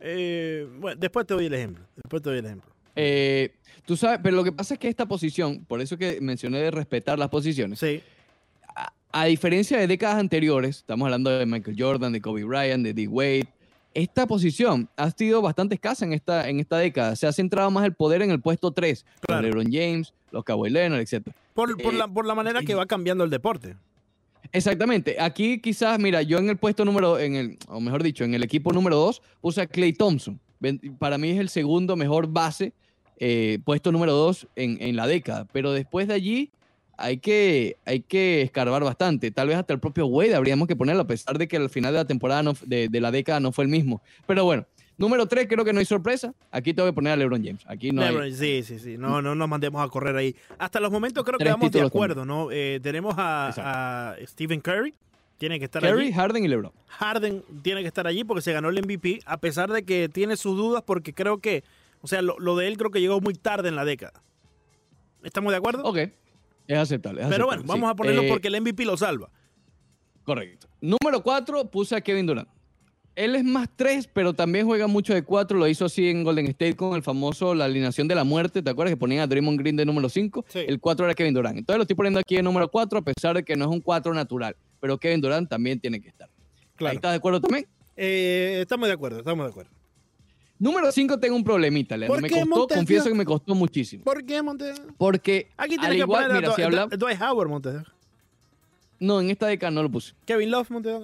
eh, 0.00 0.68
bueno, 0.78 1.00
después 1.00 1.26
te 1.26 1.34
doy 1.34 1.46
el 1.46 1.54
ejemplo. 1.54 1.84
Después 1.96 2.22
te 2.22 2.28
doy 2.30 2.38
el 2.40 2.44
ejemplo. 2.46 2.73
Eh, 2.96 3.52
tú 3.86 3.96
sabes, 3.96 4.20
pero 4.22 4.36
lo 4.36 4.44
que 4.44 4.52
pasa 4.52 4.74
es 4.74 4.80
que 4.80 4.88
esta 4.88 5.06
posición, 5.06 5.64
por 5.64 5.80
eso 5.80 5.96
que 5.96 6.20
mencioné 6.20 6.58
de 6.58 6.70
respetar 6.70 7.18
las 7.18 7.28
posiciones, 7.28 7.78
Sí. 7.78 8.00
a, 8.76 8.92
a 9.12 9.24
diferencia 9.26 9.78
de 9.78 9.86
décadas 9.86 10.16
anteriores, 10.18 10.78
estamos 10.78 11.06
hablando 11.06 11.30
de 11.30 11.46
Michael 11.46 11.76
Jordan, 11.78 12.12
de 12.12 12.20
Kobe 12.20 12.44
Bryant, 12.44 12.84
de 12.84 12.94
D. 12.94 13.08
Wade, 13.08 13.46
esta 13.94 14.26
posición 14.26 14.88
ha 14.96 15.10
sido 15.12 15.40
bastante 15.40 15.76
escasa 15.76 16.04
en 16.04 16.12
esta, 16.12 16.48
en 16.48 16.58
esta 16.58 16.78
década. 16.78 17.14
Se 17.14 17.26
ha 17.28 17.32
centrado 17.32 17.70
más 17.70 17.84
el 17.84 17.94
poder 17.94 18.22
en 18.22 18.30
el 18.32 18.40
puesto 18.40 18.72
3, 18.72 19.04
Claro. 19.20 19.40
con 19.42 19.42
LeBron 19.44 19.72
James, 19.72 20.12
los 20.32 20.42
Kawhi 20.42 20.68
Leonard, 20.70 21.00
etc. 21.00 21.28
Por, 21.54 21.80
por 21.80 21.94
Eh, 21.94 21.98
la, 21.98 22.08
por 22.08 22.26
la 22.26 22.34
manera 22.34 22.60
que 22.62 22.74
va 22.74 22.86
cambiando 22.86 23.22
el 23.22 23.30
deporte. 23.30 23.76
Exactamente. 24.52 25.16
Aquí 25.20 25.58
quizás, 25.60 25.98
mira, 25.98 26.22
yo 26.22 26.38
en 26.38 26.48
el 26.48 26.56
puesto 26.56 26.84
número, 26.84 27.18
en 27.18 27.34
el, 27.36 27.58
o 27.68 27.80
mejor 27.80 28.02
dicho, 28.02 28.24
en 28.24 28.34
el 28.34 28.42
equipo 28.42 28.72
número 28.72 28.96
2 28.96 29.22
puse 29.40 29.60
a 29.60 29.66
Clay 29.66 29.92
Thompson. 29.92 30.40
Para 30.98 31.18
mí 31.18 31.30
es 31.30 31.38
el 31.38 31.48
segundo 31.48 31.94
mejor 31.96 32.26
base, 32.28 32.72
eh, 33.18 33.58
puesto 33.64 33.92
número 33.92 34.12
2 34.12 34.46
en, 34.56 34.78
en 34.80 34.96
la 34.96 35.06
década. 35.06 35.46
Pero 35.52 35.72
después 35.72 36.08
de 36.08 36.14
allí 36.14 36.50
hay 36.96 37.18
que, 37.18 37.76
hay 37.84 38.00
que 38.00 38.42
escarbar 38.42 38.82
bastante. 38.84 39.30
Tal 39.30 39.48
vez 39.48 39.56
hasta 39.56 39.72
el 39.72 39.80
propio 39.80 40.06
Wade 40.06 40.34
habríamos 40.34 40.68
que 40.68 40.76
ponerlo, 40.76 41.02
a 41.02 41.06
pesar 41.06 41.38
de 41.38 41.48
que 41.48 41.56
al 41.56 41.70
final 41.70 41.92
de 41.92 41.98
la 42.00 42.04
temporada, 42.04 42.42
no 42.42 42.54
de, 42.64 42.88
de 42.88 43.00
la 43.00 43.10
década, 43.10 43.40
no 43.40 43.52
fue 43.52 43.64
el 43.64 43.70
mismo. 43.70 44.00
Pero 44.26 44.44
bueno, 44.44 44.64
número 44.96 45.26
3 45.26 45.46
creo 45.48 45.64
que 45.64 45.72
no 45.72 45.80
hay 45.80 45.84
sorpresa. 45.86 46.32
Aquí 46.52 46.72
tengo 46.72 46.88
que 46.88 46.92
poner 46.92 47.12
a 47.12 47.16
LeBron 47.16 47.44
James. 47.44 47.62
Aquí 47.66 47.90
no 47.90 48.02
hay- 48.02 48.32
sí, 48.32 48.62
sí, 48.62 48.78
sí. 48.78 48.96
No, 48.96 49.20
no 49.22 49.34
nos 49.34 49.48
mandemos 49.48 49.84
a 49.84 49.88
correr 49.88 50.14
ahí. 50.16 50.36
Hasta 50.58 50.78
los 50.80 50.92
momentos 50.92 51.24
creo 51.24 51.38
que 51.38 51.44
vamos 51.44 51.70
de 51.72 51.80
acuerdo, 51.82 52.24
¿no? 52.24 52.50
Eh, 52.52 52.78
tenemos 52.82 53.14
a 53.18 54.14
Stephen 54.26 54.60
Curry. 54.60 54.94
Tiene 55.36 55.58
que 55.58 55.64
estar 55.64 55.82
Curry, 55.82 56.04
allí. 56.04 56.12
Harden 56.12 56.44
y 56.44 56.48
LeBron. 56.48 56.70
Harden 56.86 57.42
tiene 57.62 57.82
que 57.82 57.88
estar 57.88 58.06
allí 58.06 58.22
porque 58.22 58.40
se 58.40 58.52
ganó 58.52 58.68
el 58.68 58.78
MVP, 58.80 59.18
a 59.26 59.36
pesar 59.38 59.70
de 59.72 59.82
que 59.82 60.08
tiene 60.08 60.36
sus 60.36 60.56
dudas, 60.56 60.84
porque 60.86 61.12
creo 61.12 61.38
que, 61.38 61.64
o 62.04 62.06
sea, 62.06 62.20
lo, 62.20 62.38
lo 62.38 62.54
de 62.54 62.68
él 62.68 62.76
creo 62.76 62.90
que 62.90 63.00
llegó 63.00 63.18
muy 63.22 63.32
tarde 63.32 63.70
en 63.70 63.76
la 63.76 63.84
década. 63.86 64.22
¿Estamos 65.22 65.52
de 65.52 65.56
acuerdo? 65.56 65.82
Ok. 65.84 65.96
Es 66.66 66.76
aceptable. 66.78 67.22
es 67.22 67.28
Pero 67.28 67.44
aceptable, 67.44 67.44
bueno, 67.44 67.62
sí. 67.62 67.68
vamos 67.68 67.90
a 67.90 67.96
ponerlo 67.96 68.22
Eh, 68.24 68.28
porque 68.28 68.48
el 68.48 68.60
MVP 68.60 68.84
lo 68.84 68.94
salva. 68.98 69.30
Correcto. 70.22 70.68
Número 70.82 71.22
4, 71.22 71.70
puse 71.70 71.96
a 71.96 72.02
Kevin 72.02 72.26
Durant. 72.26 72.48
Él 73.16 73.36
es 73.36 73.44
más 73.44 73.68
3, 73.74 74.08
pero 74.12 74.34
también 74.34 74.66
juega 74.66 74.86
mucho 74.86 75.14
de 75.14 75.22
4. 75.22 75.56
Lo 75.56 75.66
hizo 75.66 75.86
así 75.86 76.10
en 76.10 76.24
Golden 76.24 76.46
State 76.48 76.76
con 76.76 76.94
el 76.94 77.02
famoso, 77.02 77.54
la 77.54 77.64
alineación 77.64 78.06
de 78.06 78.14
la 78.14 78.24
muerte. 78.24 78.60
¿Te 78.62 78.68
acuerdas 78.68 78.92
que 78.92 78.96
ponían 78.98 79.22
a 79.22 79.26
Draymond 79.26 79.58
Green 79.58 79.76
de 79.76 79.86
número 79.86 80.10
5? 80.10 80.44
Sí. 80.48 80.58
El 80.66 80.80
4 80.80 81.06
era 81.06 81.14
Kevin 81.14 81.32
Durant. 81.32 81.56
Entonces 81.56 81.78
lo 81.78 81.82
estoy 81.84 81.96
poniendo 81.96 82.20
aquí 82.20 82.36
en 82.36 82.44
número 82.44 82.68
4, 82.70 82.98
a 82.98 83.02
pesar 83.02 83.36
de 83.36 83.44
que 83.44 83.56
no 83.56 83.64
es 83.64 83.70
un 83.70 83.80
4 83.80 84.12
natural. 84.12 84.56
Pero 84.80 84.98
Kevin 84.98 85.22
Durant 85.22 85.48
también 85.48 85.80
tiene 85.80 86.02
que 86.02 86.08
estar. 86.08 86.28
Estás 86.78 87.12
de 87.12 87.16
acuerdo 87.16 87.40
también. 87.40 87.66
Eh, 87.96 88.58
estamos 88.60 88.88
de 88.88 88.92
acuerdo, 88.94 89.20
estamos 89.20 89.46
de 89.46 89.50
acuerdo. 89.50 89.70
Número 90.58 90.90
5 90.92 91.18
tengo 91.18 91.34
un 91.36 91.44
problemita, 91.44 91.96
Leandro. 91.96 92.14
¿Por 92.14 92.22
Me 92.22 92.30
costó, 92.30 92.46
Montes? 92.46 92.76
confieso 92.76 93.08
que 93.08 93.14
me 93.14 93.24
costó 93.24 93.54
muchísimo. 93.54 94.04
¿Por 94.04 94.24
qué, 94.24 94.40
Montes? 94.42 94.80
Porque 94.96 95.48
Aquí 95.56 95.76
al 95.80 95.90
que 95.90 95.98
igual, 95.98 96.32
mira, 96.32 96.54
si 96.54 96.62
habla- 96.62 96.86
Dw- 96.88 96.96
Dwight 96.96 97.20
Howard, 97.20 97.48
Montes. 97.48 97.82
No, 99.00 99.20
en 99.20 99.30
esta 99.30 99.46
década 99.48 99.70
no 99.72 99.82
lo 99.82 99.90
puse. 99.90 100.14
Kevin 100.24 100.50
Love, 100.50 100.70
Montes. 100.70 101.02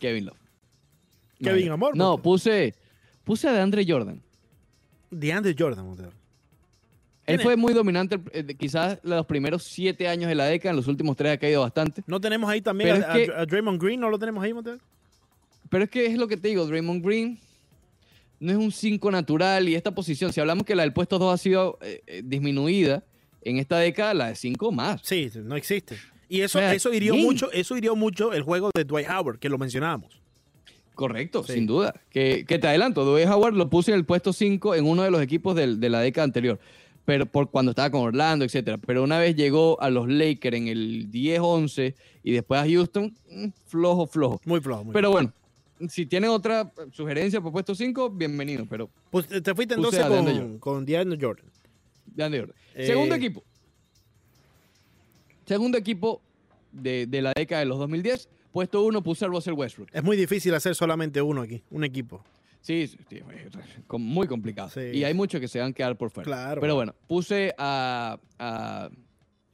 Kevin 0.00 0.26
Love. 0.26 0.36
Kevin 1.42 1.68
No, 1.68 1.74
Amor. 1.74 1.96
No, 1.96 2.18
puse, 2.18 2.74
puse 3.24 3.48
a 3.48 3.52
DeAndre 3.52 3.84
Jordan. 3.86 4.20
DeAndre 5.10 5.54
Jordan, 5.58 5.86
Montes. 5.86 6.06
Él 6.06 7.36
¿Quién 7.36 7.40
fue 7.40 7.56
muy 7.56 7.72
dominante, 7.72 8.20
eh, 8.32 8.44
quizás 8.58 8.98
los 9.04 9.24
primeros 9.26 9.62
siete 9.62 10.08
años 10.08 10.28
de 10.28 10.34
la 10.34 10.46
década, 10.46 10.70
en 10.70 10.76
los 10.76 10.88
últimos 10.88 11.16
tres 11.16 11.34
ha 11.34 11.38
caído 11.38 11.60
bastante. 11.60 12.02
No 12.08 12.20
tenemos 12.20 12.50
ahí 12.50 12.60
también 12.60 13.00
que- 13.12 13.32
a 13.32 13.46
Draymond 13.46 13.80
Green, 13.80 14.00
¿no 14.00 14.10
lo 14.10 14.18
tenemos 14.18 14.42
ahí, 14.42 14.52
Montes? 14.52 14.80
Pero 15.72 15.84
es 15.84 15.90
que 15.90 16.04
es 16.06 16.16
lo 16.18 16.28
que 16.28 16.36
te 16.36 16.48
digo, 16.48 16.66
Draymond 16.66 17.04
Green 17.04 17.40
no 18.38 18.52
es 18.52 18.58
un 18.58 18.70
5 18.70 19.10
natural 19.10 19.68
y 19.68 19.74
esta 19.74 19.92
posición, 19.94 20.32
si 20.32 20.38
hablamos 20.40 20.64
que 20.66 20.74
la 20.76 20.82
del 20.82 20.92
puesto 20.92 21.18
2 21.18 21.32
ha 21.32 21.38
sido 21.38 21.78
eh, 21.80 22.02
eh, 22.06 22.22
disminuida, 22.24 23.02
en 23.40 23.56
esta 23.58 23.78
década 23.78 24.12
la 24.14 24.26
de 24.28 24.34
5 24.36 24.70
más. 24.70 25.00
Sí, 25.02 25.30
no 25.42 25.56
existe. 25.56 25.96
Y 26.28 26.42
eso, 26.42 26.58
O 26.58 26.60
sea, 26.60 26.74
eso 26.74 26.92
hirió 26.92 27.14
mucho, 27.16 27.50
eso 27.52 27.76
hirió 27.76 27.96
mucho 27.96 28.32
el 28.34 28.42
juego 28.42 28.70
de 28.74 28.84
Dwight 28.84 29.08
Howard, 29.08 29.38
que 29.38 29.48
lo 29.48 29.58
mencionábamos. 29.58 30.20
Correcto, 30.94 31.42
Sí. 31.42 31.54
sin 31.54 31.66
duda. 31.66 31.94
Que, 32.10 32.44
que 32.46 32.58
te 32.58 32.68
adelanto, 32.68 33.04
Dwight 33.04 33.26
Howard 33.28 33.54
lo 33.54 33.70
puse 33.70 33.92
en 33.92 33.96
el 33.96 34.04
puesto 34.04 34.32
5 34.34 34.74
en 34.74 34.84
uno 34.84 35.02
de 35.02 35.10
los 35.10 35.22
equipos 35.22 35.56
del- 35.56 35.80
de 35.80 35.88
la 35.88 36.00
década 36.00 36.24
anterior. 36.26 36.60
pero 37.04 37.26
por 37.26 37.50
cuando 37.50 37.72
estaba 37.72 37.90
con 37.90 38.02
Orlando, 38.02 38.44
etcétera. 38.44 38.78
Pero 38.78 39.02
una 39.02 39.18
vez 39.18 39.34
llegó 39.34 39.76
a 39.82 39.90
los 39.90 40.06
Lakers 40.08 40.56
en 40.56 40.68
el 40.68 41.10
10-11 41.10 41.96
y 42.22 42.30
después 42.30 42.60
a 42.60 42.64
Houston, 42.64 43.12
mm, 43.28 43.48
flojo, 43.66 44.06
flojo. 44.06 44.40
Muy 44.44 44.60
flojo. 44.60 44.84
Muy 44.84 44.92
Pero 44.92 45.08
flojo. 45.08 45.12
bueno, 45.14 45.32
si 45.88 46.06
tienen 46.06 46.30
otra 46.30 46.72
sugerencia 46.92 47.40
por 47.40 47.52
puesto 47.52 47.74
5, 47.74 48.10
bienvenido, 48.10 48.66
pero 48.68 48.90
Pues 49.10 49.26
te 49.26 49.40
te 49.40 49.54
fuiste 49.54 49.74
a 49.74 49.76
DeAndre 49.76 50.34
con, 50.34 50.58
con 50.58 50.84
DeAndre 50.86 51.18
Jordan. 51.20 51.46
ya 52.14 52.28
de 52.28 52.40
orden. 52.40 52.54
Eh, 52.74 52.86
Segundo 52.86 53.14
equipo. 53.14 53.42
Segundo 55.46 55.78
equipo 55.78 56.22
de, 56.70 57.06
de 57.06 57.22
la 57.22 57.32
década 57.34 57.60
de 57.60 57.66
los 57.66 57.78
2010. 57.78 58.28
Puesto 58.52 58.82
1 58.84 59.02
puse 59.02 59.24
a 59.24 59.28
Russell 59.28 59.54
Westbrook. 59.54 59.88
Es 59.92 60.02
muy 60.04 60.16
difícil 60.16 60.54
hacer 60.54 60.74
solamente 60.74 61.22
uno 61.22 61.40
aquí, 61.42 61.62
un 61.70 61.84
equipo. 61.84 62.22
Sí, 62.60 62.88
muy 63.98 64.28
complicado. 64.28 64.68
Sí. 64.68 64.80
Y 64.92 65.04
hay 65.04 65.14
muchos 65.14 65.40
que 65.40 65.48
se 65.48 65.58
van 65.58 65.70
a 65.70 65.72
quedar 65.72 65.96
por 65.96 66.10
fuera. 66.10 66.26
Claro. 66.26 66.60
Pero 66.60 66.74
bueno, 66.76 66.94
puse 67.08 67.54
a, 67.58 68.18
a, 68.38 68.88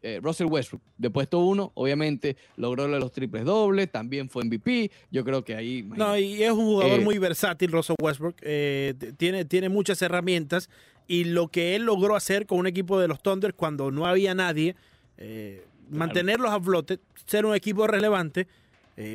eh, 0.03 0.21
Russell 0.23 0.47
Westbrook 0.47 0.83
de 0.97 1.11
puesto 1.11 1.41
1. 1.41 1.73
Obviamente 1.75 2.37
logró 2.57 2.87
los 2.87 3.13
triples 3.13 3.45
dobles. 3.45 3.91
También 3.91 4.29
fue 4.29 4.45
MVP. 4.45 4.91
Yo 5.11 5.25
creo 5.25 5.45
que 5.45 5.55
ahí. 5.55 5.83
No, 5.83 6.17
y 6.17 6.43
es 6.43 6.53
un 6.53 6.67
jugador 6.67 7.01
Eh, 7.01 7.05
muy 7.05 7.19
versátil, 7.19 7.73
Russell 7.73 7.97
Westbrook. 8.01 8.37
Eh, 8.43 8.95
tiene, 9.17 9.45
tiene 9.45 9.69
muchas 9.69 10.01
herramientas 10.03 10.71
y 11.07 11.25
lo 11.25 11.49
que 11.49 11.75
él 11.75 11.85
logró 11.85 12.17
hacer 12.17 12.47
con 12.47 12.59
un 12.59 12.67
equipo 12.67 13.01
de 13.01 13.09
los 13.09 13.23
Thunder 13.23 13.55
cuando 13.55 13.91
no 13.91 14.07
había 14.07 14.35
nadie, 14.35 14.77
mantenerlos 15.89 16.51
a 16.51 16.61
flote, 16.61 17.01
ser 17.25 17.47
un 17.47 17.55
equipo 17.55 17.87
relevante, 17.87 18.47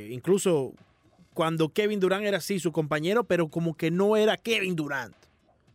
incluso 0.10 0.74
cuando 1.36 1.70
Kevin 1.70 2.00
Durant 2.00 2.26
era 2.26 2.38
así 2.38 2.60
su 2.60 2.72
compañero, 2.72 3.26
pero 3.26 3.48
como 3.48 3.76
que 3.76 3.92
no 3.92 4.18
era 4.18 4.38
Kevin 4.38 4.76
Durant. 4.76 5.16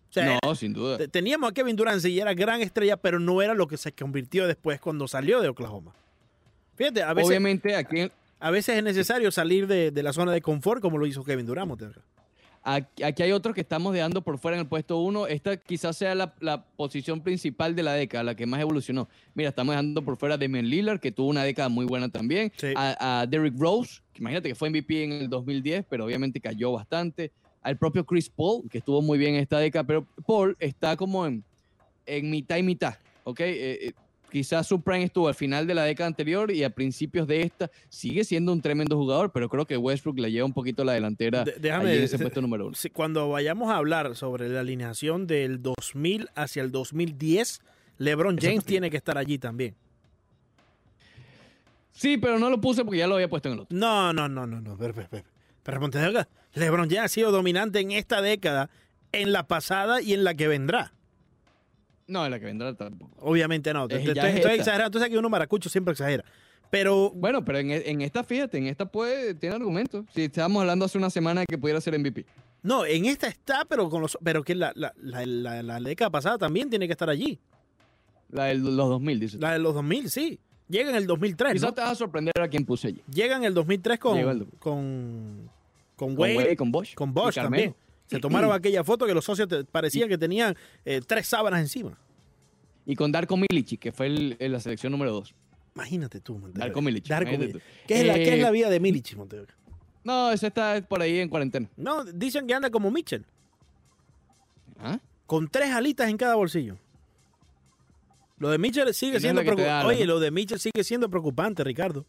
O 0.08 0.12
sea, 0.12 0.38
no, 0.42 0.54
sin 0.54 0.72
duda. 0.72 0.96
te- 0.98 1.08
teníamos 1.08 1.50
a 1.50 1.52
Kevin 1.54 1.76
Durant, 1.76 2.00
sí, 2.00 2.18
era 2.18 2.32
gran 2.34 2.60
estrella, 2.62 2.96
pero 2.96 3.18
no 3.20 3.42
era 3.42 3.54
lo 3.54 3.66
que 3.68 3.76
se 3.76 3.92
convirtió 3.92 4.46
después 4.46 4.80
cuando 4.80 5.06
salió 5.06 5.40
de 5.40 5.48
Oklahoma. 5.48 5.94
Fíjate, 6.76 7.02
a 7.02 7.12
veces, 7.12 7.28
Obviamente 7.28 7.74
aquí, 7.76 8.08
a 8.40 8.50
veces 8.50 8.76
es 8.76 8.82
necesario 8.84 9.30
salir 9.30 9.66
de, 9.66 9.90
de 9.90 10.02
la 10.02 10.12
zona 10.12 10.32
de 10.32 10.40
confort 10.40 10.80
como 10.80 10.96
lo 10.96 11.06
hizo 11.06 11.24
Kevin 11.24 11.44
Durant. 11.46 11.80
Aquí, 12.62 13.02
aquí 13.02 13.22
hay 13.22 13.32
otros 13.32 13.54
que 13.54 13.60
estamos 13.62 13.94
dejando 13.94 14.20
por 14.20 14.38
fuera 14.38 14.56
en 14.56 14.62
el 14.62 14.66
puesto 14.68 14.98
1. 14.98 15.26
Esta 15.28 15.56
quizás 15.56 15.96
sea 15.96 16.14
la, 16.14 16.34
la 16.40 16.64
posición 16.64 17.22
principal 17.22 17.74
de 17.74 17.82
la 17.82 17.94
década, 17.94 18.24
la 18.24 18.34
que 18.34 18.46
más 18.46 18.60
evolucionó. 18.60 19.08
Mira, 19.34 19.50
estamos 19.50 19.72
dejando 19.72 20.02
por 20.02 20.16
fuera 20.16 20.34
a 20.34 20.38
Damian 20.38 20.66
Lillard, 20.68 21.00
que 21.00 21.10
tuvo 21.12 21.28
una 21.28 21.44
década 21.44 21.68
muy 21.68 21.86
buena 21.86 22.08
también. 22.10 22.52
Sí. 22.56 22.68
A, 22.76 23.20
a 23.20 23.26
Derrick 23.26 23.54
Rose, 23.58 24.00
que 24.12 24.20
imagínate 24.20 24.48
que 24.50 24.54
fue 24.54 24.68
MVP 24.70 25.04
en 25.04 25.12
el 25.12 25.28
2010, 25.30 25.84
pero 25.88 26.04
obviamente 26.04 26.40
cayó 26.40 26.72
bastante. 26.72 27.32
Al 27.68 27.76
propio 27.76 28.04
Chris 28.06 28.28
Paul, 28.30 28.68
que 28.70 28.78
estuvo 28.78 29.02
muy 29.02 29.18
bien 29.18 29.34
en 29.34 29.40
esta 29.42 29.58
década, 29.58 29.84
pero 29.84 30.06
Paul 30.26 30.56
está 30.58 30.96
como 30.96 31.26
en, 31.26 31.44
en 32.06 32.30
mitad 32.30 32.56
y 32.56 32.62
mitad. 32.62 32.94
¿ok? 33.24 33.40
Eh, 33.40 33.78
eh, 33.88 33.92
quizás 34.32 34.66
su 34.66 34.80
prime 34.80 35.04
estuvo 35.04 35.28
al 35.28 35.34
final 35.34 35.66
de 35.66 35.74
la 35.74 35.84
década 35.84 36.06
anterior 36.06 36.50
y 36.50 36.64
a 36.64 36.70
principios 36.70 37.26
de 37.28 37.42
esta. 37.42 37.70
Sigue 37.90 38.24
siendo 38.24 38.52
un 38.52 38.62
tremendo 38.62 38.96
jugador, 38.96 39.32
pero 39.32 39.48
creo 39.50 39.66
que 39.66 39.76
Westbrook 39.76 40.18
le 40.18 40.30
lleva 40.32 40.46
un 40.46 40.52
poquito 40.54 40.82
la 40.84 40.92
delantera 40.94 41.44
De- 41.44 41.56
déjame- 41.60 41.94
en 41.96 42.02
ese 42.04 42.18
puesto 42.18 42.40
número 42.40 42.66
uno. 42.68 42.76
Cuando 42.94 43.28
vayamos 43.28 43.70
a 43.70 43.76
hablar 43.76 44.16
sobre 44.16 44.48
la 44.48 44.60
alineación 44.60 45.26
del 45.26 45.60
2000 45.62 46.28
hacia 46.34 46.62
el 46.62 46.70
2010, 46.72 47.60
LeBron 47.98 48.38
James 48.40 48.64
tiene 48.64 48.90
que 48.90 48.96
estar 48.96 49.18
allí 49.18 49.38
también. 49.38 49.74
Sí, 51.92 52.16
pero 52.16 52.38
no 52.38 52.48
lo 52.48 52.60
puse 52.60 52.84
porque 52.84 52.98
ya 52.98 53.06
lo 53.06 53.16
había 53.16 53.28
puesto 53.28 53.48
en 53.48 53.54
el 53.54 53.60
otro. 53.60 53.76
No, 53.76 54.12
no, 54.12 54.28
no, 54.28 54.46
no, 54.46 54.60
no. 54.60 54.76
Pero, 54.78 54.94
pero, 54.94 55.08
pero, 55.10 55.24
pero 55.68 55.82
Montero, 55.82 56.26
LeBron 56.54 56.88
James 56.88 57.04
ha 57.04 57.08
sido 57.08 57.30
dominante 57.30 57.80
en 57.80 57.90
esta 57.92 58.22
década, 58.22 58.70
en 59.12 59.32
la 59.32 59.46
pasada 59.46 60.00
y 60.00 60.14
en 60.14 60.24
la 60.24 60.32
que 60.32 60.48
vendrá. 60.48 60.94
No, 62.06 62.24
en 62.24 62.30
la 62.30 62.38
que 62.40 62.46
vendrá 62.46 62.72
tampoco. 62.74 63.14
Obviamente 63.20 63.70
no. 63.74 63.84
Es- 63.84 64.02
ya 64.02 64.12
estoy, 64.12 64.30
es 64.30 64.36
estoy 64.36 64.52
exagerando. 64.54 64.90
Tú 64.92 64.98
sabes 64.98 65.12
que 65.12 65.18
uno 65.18 65.28
maracucho 65.28 65.68
siempre 65.68 65.92
exagera. 65.92 66.24
Pero 66.70 67.10
Bueno, 67.10 67.44
pero 67.44 67.58
en, 67.58 67.70
en 67.70 68.00
esta, 68.00 68.24
fíjate, 68.24 68.56
en 68.56 68.66
esta 68.66 68.86
puede, 68.86 69.34
tiene 69.34 69.56
argumentos. 69.56 70.06
Si 70.14 70.22
estábamos 70.24 70.62
hablando 70.62 70.86
hace 70.86 70.96
una 70.96 71.10
semana 71.10 71.40
de 71.42 71.46
que 71.46 71.58
pudiera 71.58 71.82
ser 71.82 71.98
MVP. 71.98 72.24
no, 72.62 72.86
en 72.86 73.04
esta 73.04 73.26
está, 73.28 73.66
pero 73.66 73.90
con 73.90 74.00
los, 74.00 74.16
pero 74.24 74.42
que 74.42 74.54
la, 74.54 74.72
la, 74.74 74.94
la, 74.96 75.26
la- 75.26 75.62
la 75.62 75.80
década 75.80 76.08
pasada 76.10 76.38
también 76.38 76.70
tiene 76.70 76.86
que 76.86 76.92
estar 76.92 77.10
allí. 77.10 77.38
La 78.30 78.44
de 78.46 78.54
los 78.54 78.74
2000, 78.74 79.20
dice. 79.20 79.38
La 79.38 79.52
de 79.52 79.58
los 79.58 79.74
2000, 79.74 80.08
sí. 80.10 80.40
Llega 80.68 80.90
en 80.90 80.96
el 80.96 81.06
2003, 81.06 81.52
Quizás 81.54 81.68
¿no? 81.70 81.74
te 81.74 81.80
vas 81.80 81.90
a 81.92 81.94
sorprender 81.94 82.34
a 82.40 82.48
quien 82.48 82.64
puse 82.66 82.88
allí. 82.88 83.02
Llega 83.12 83.36
en 83.36 83.44
el 83.44 83.54
2003 83.54 83.98
con, 83.98 84.18
el- 84.18 84.46
con, 84.58 85.50
con 85.98 86.14
Con 86.14 86.20
Wade, 86.36 86.56
con 86.56 86.72
Bosch. 86.72 86.94
con 86.94 87.12
Bosch 87.12 87.34
también. 87.34 87.74
Se 88.06 88.18
tomaron 88.20 88.52
aquella 88.52 88.82
foto 88.84 89.04
que 89.06 89.12
los 89.12 89.24
socios 89.24 89.48
parecían 89.70 90.08
que 90.08 90.16
tenían 90.16 90.56
eh, 90.86 91.02
tres 91.06 91.26
sábanas 91.26 91.60
encima. 91.60 91.98
Y 92.86 92.94
con 92.96 93.12
Darko 93.12 93.36
Milicic, 93.36 93.80
que 93.80 93.92
fue 93.92 94.06
el, 94.06 94.36
la 94.40 94.60
selección 94.60 94.92
número 94.92 95.12
2. 95.12 95.34
Imagínate 95.74 96.20
tú, 96.20 96.38
Montero. 96.38 96.64
Darko 96.64 96.80
tú. 96.80 97.60
¿Qué, 97.86 98.00
es 98.00 98.06
la, 98.06 98.14
qué 98.14 98.28
es 98.28 98.34
Eh, 98.34 98.42
la 98.42 98.50
vida 98.50 98.70
de 98.70 98.80
Milic, 98.80 99.14
Montero? 99.14 99.44
No, 100.04 100.30
ese 100.32 100.46
está 100.46 100.80
por 100.88 101.02
ahí 101.02 101.18
en 101.18 101.28
cuarentena. 101.28 101.68
No, 101.76 102.04
dicen 102.04 102.46
que 102.46 102.54
anda 102.54 102.70
como 102.70 102.90
Mitchell, 102.90 103.26
¿Ah? 104.80 104.98
con 105.26 105.48
tres 105.48 105.70
alitas 105.70 106.08
en 106.08 106.16
cada 106.16 106.34
bolsillo. 106.36 106.78
Lo 108.38 108.48
de 108.50 108.58
Mitchell 108.58 108.94
sigue 108.94 109.20
siendo 109.20 109.42
preocupante. 109.42 109.86
Oye, 109.86 110.06
¿no? 110.06 110.14
lo 110.14 110.20
de 110.20 110.30
Mitchell 110.30 110.60
sigue 110.60 110.82
siendo 110.84 111.10
preocupante, 111.10 111.62
Ricardo. 111.64 112.06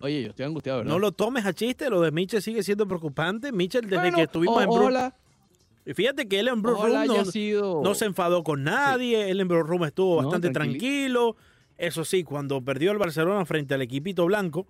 Oye, 0.00 0.22
yo 0.22 0.28
estoy 0.30 0.44
angustiado, 0.44 0.78
¿verdad? 0.78 0.92
No 0.92 0.98
lo 0.98 1.12
tomes 1.12 1.44
a 1.46 1.52
chiste, 1.52 1.88
lo 1.90 2.00
de 2.00 2.10
Mitchell 2.10 2.42
sigue 2.42 2.62
siendo 2.62 2.86
preocupante. 2.86 3.52
Mitchell, 3.52 3.82
desde 3.82 3.96
Bueno, 3.96 4.16
que 4.16 4.22
estuvimos 4.24 4.62
en 4.62 4.68
ojalá, 4.68 5.14
Y 5.86 5.94
fíjate 5.94 6.28
que 6.28 6.38
él 6.40 6.48
en 6.48 6.64
ojalá 6.66 7.04
Room 7.06 7.16
no, 7.18 7.24
sido... 7.24 7.80
no 7.82 7.94
se 7.94 8.04
enfadó 8.04 8.44
con 8.44 8.64
nadie. 8.64 9.30
Él 9.30 9.40
en 9.40 9.48
Brook 9.48 9.66
Room 9.66 9.84
estuvo 9.84 10.16
No, 10.20 10.28
bastante 10.28 10.50
tranquilo. 10.50 11.36
Eso 11.78 12.04
sí, 12.04 12.22
cuando 12.24 12.60
perdió 12.60 12.90
el 12.92 12.98
Barcelona 12.98 13.44
frente 13.46 13.74
al 13.74 13.82
equipito 13.82 14.26
blanco, 14.26 14.66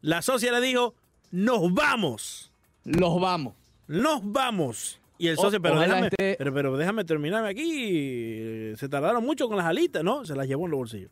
la 0.00 0.22
socia 0.22 0.52
le 0.52 0.60
dijo: 0.60 0.94
Nos 1.30 1.72
vamos. 1.74 2.50
Los 2.84 3.20
vamos. 3.20 3.54
Nos 3.86 4.20
vamos. 4.24 4.98
Y 5.18 5.28
el 5.28 5.38
O- 5.38 5.42
socio, 5.42 5.60
pero 5.62 5.78
déjame, 5.78 6.08
pero, 6.16 6.52
pero 6.54 6.76
déjame 6.76 7.04
terminarme 7.04 7.48
aquí. 7.48 8.74
Se 8.76 8.88
tardaron 8.88 9.24
mucho 9.24 9.46
con 9.48 9.56
las 9.56 9.66
alitas, 9.66 10.02
¿no? 10.02 10.24
Se 10.24 10.34
las 10.34 10.46
llevó 10.48 10.64
en 10.64 10.70
los 10.72 10.78
bolsillos. 10.78 11.10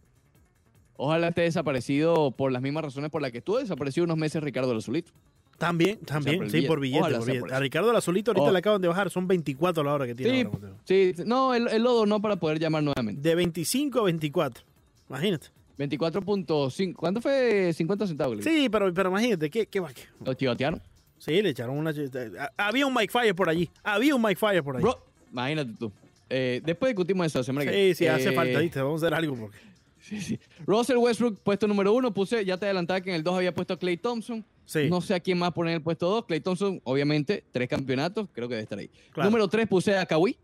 Ojalá 1.02 1.28
esté 1.28 1.42
desaparecido 1.42 2.30
por 2.32 2.52
las 2.52 2.60
mismas 2.60 2.84
razones 2.84 3.10
por 3.10 3.22
las 3.22 3.32
que 3.32 3.38
estuvo 3.38 3.58
desaparecido 3.58 4.04
unos 4.04 4.18
meses 4.18 4.42
Ricardo 4.42 4.74
Lozulito. 4.74 5.12
También, 5.56 5.98
también, 6.00 6.36
por 6.38 6.44
el 6.46 6.50
sí, 6.50 6.62
por 6.62 6.80
billete. 6.80 7.00
Por 7.02 7.24
billete. 7.26 7.40
por 7.40 7.52
A. 7.54 7.60
Ricardo 7.60 7.92
Lazulito 7.92 8.30
ahorita 8.30 8.48
Oh. 8.48 8.52
le 8.52 8.58
acaban 8.58 8.80
de 8.80 8.88
bajar, 8.88 9.10
son 9.10 9.26
24 9.28 9.82
la 9.84 9.92
hora 9.94 10.06
que 10.06 10.14
tiene 10.14 10.40
Sí, 10.40 10.46
ahora, 10.46 10.74
sí, 10.84 11.14
no, 11.26 11.54
él, 11.54 11.68
él 11.70 11.82
lo 11.82 11.92
donó 11.94 12.20
para 12.20 12.36
poder 12.36 12.58
llamar 12.58 12.82
nuevamente. 12.82 13.20
De 13.28 13.34
25 13.34 14.00
a 14.00 14.02
24. 14.04 14.64
Imagínate. 15.10 15.48
24.5. 15.78 16.94
¿Cuánto 16.94 17.20
fue 17.20 17.72
50 17.74 18.06
centavos? 18.06 18.42
Sí, 18.42 18.68
pero, 18.70 18.92
pero 18.92 19.10
imagínate, 19.10 19.50
¿qué, 19.50 19.66
qué, 19.66 19.80
va-? 19.80 19.90
Lo 20.24 20.34
tirotearon. 20.36 20.80
Sí, 21.18 21.42
le 21.42 21.50
echaron 21.50 21.76
una... 21.76 21.90
a- 21.90 22.68
Había 22.68 22.86
un 22.86 22.94
Mike 22.94 23.12
Fire 23.12 23.34
por 23.34 23.48
allí. 23.48 23.68
Había 23.82 24.14
un 24.14 24.22
Mike 24.22 24.36
Fire 24.36 24.62
por 24.62 24.76
ahí. 24.76 24.82
Bro, 24.82 24.98
imagínate 25.30 25.72
tú. 25.78 25.92
Eh, 26.30 26.62
después 26.64 26.90
discutimos 26.90 27.26
eso 27.26 27.38
la 27.40 27.44
semana 27.44 27.70
que 27.70 27.88
sí, 27.88 27.94
sí, 28.04 28.06
hace 28.06 28.30
Eh, 28.30 28.32
falta, 28.32 28.58
¿viste? 28.60 28.80
Vamos 28.80 29.02
a 29.02 29.06
hacer 29.06 29.14
algo 29.14 29.34
porque... 29.36 29.58
Sí, 30.00 30.20
sí. 30.20 30.40
Russell 30.66 30.96
Westbrook, 30.96 31.40
puesto 31.42 31.66
número 31.68 31.92
uno. 31.92 32.12
Puse, 32.12 32.44
ya 32.44 32.56
te 32.56 32.66
adelantaba 32.66 33.00
que 33.00 33.10
en 33.10 33.16
el 33.16 33.22
2 33.22 33.34
había 33.36 33.54
puesto 33.54 33.74
a 33.74 33.78
Clay 33.78 33.96
Thompson. 33.96 34.44
Sí. 34.64 34.88
No 34.88 35.00
sé 35.00 35.14
a 35.14 35.20
quién 35.20 35.38
más 35.38 35.52
poner 35.52 35.72
en 35.72 35.76
el 35.76 35.82
puesto 35.82 36.08
2. 36.08 36.26
Clay 36.26 36.40
Thompson, 36.40 36.80
obviamente, 36.84 37.44
tres 37.52 37.68
campeonatos. 37.68 38.28
Creo 38.32 38.48
que 38.48 38.54
debe 38.54 38.62
estar 38.62 38.78
ahí. 38.78 38.88
Claro. 39.12 39.28
Número 39.30 39.48
3 39.48 39.66
puse 39.68 39.96
a 39.96 40.06
Kawhi. 40.06 40.36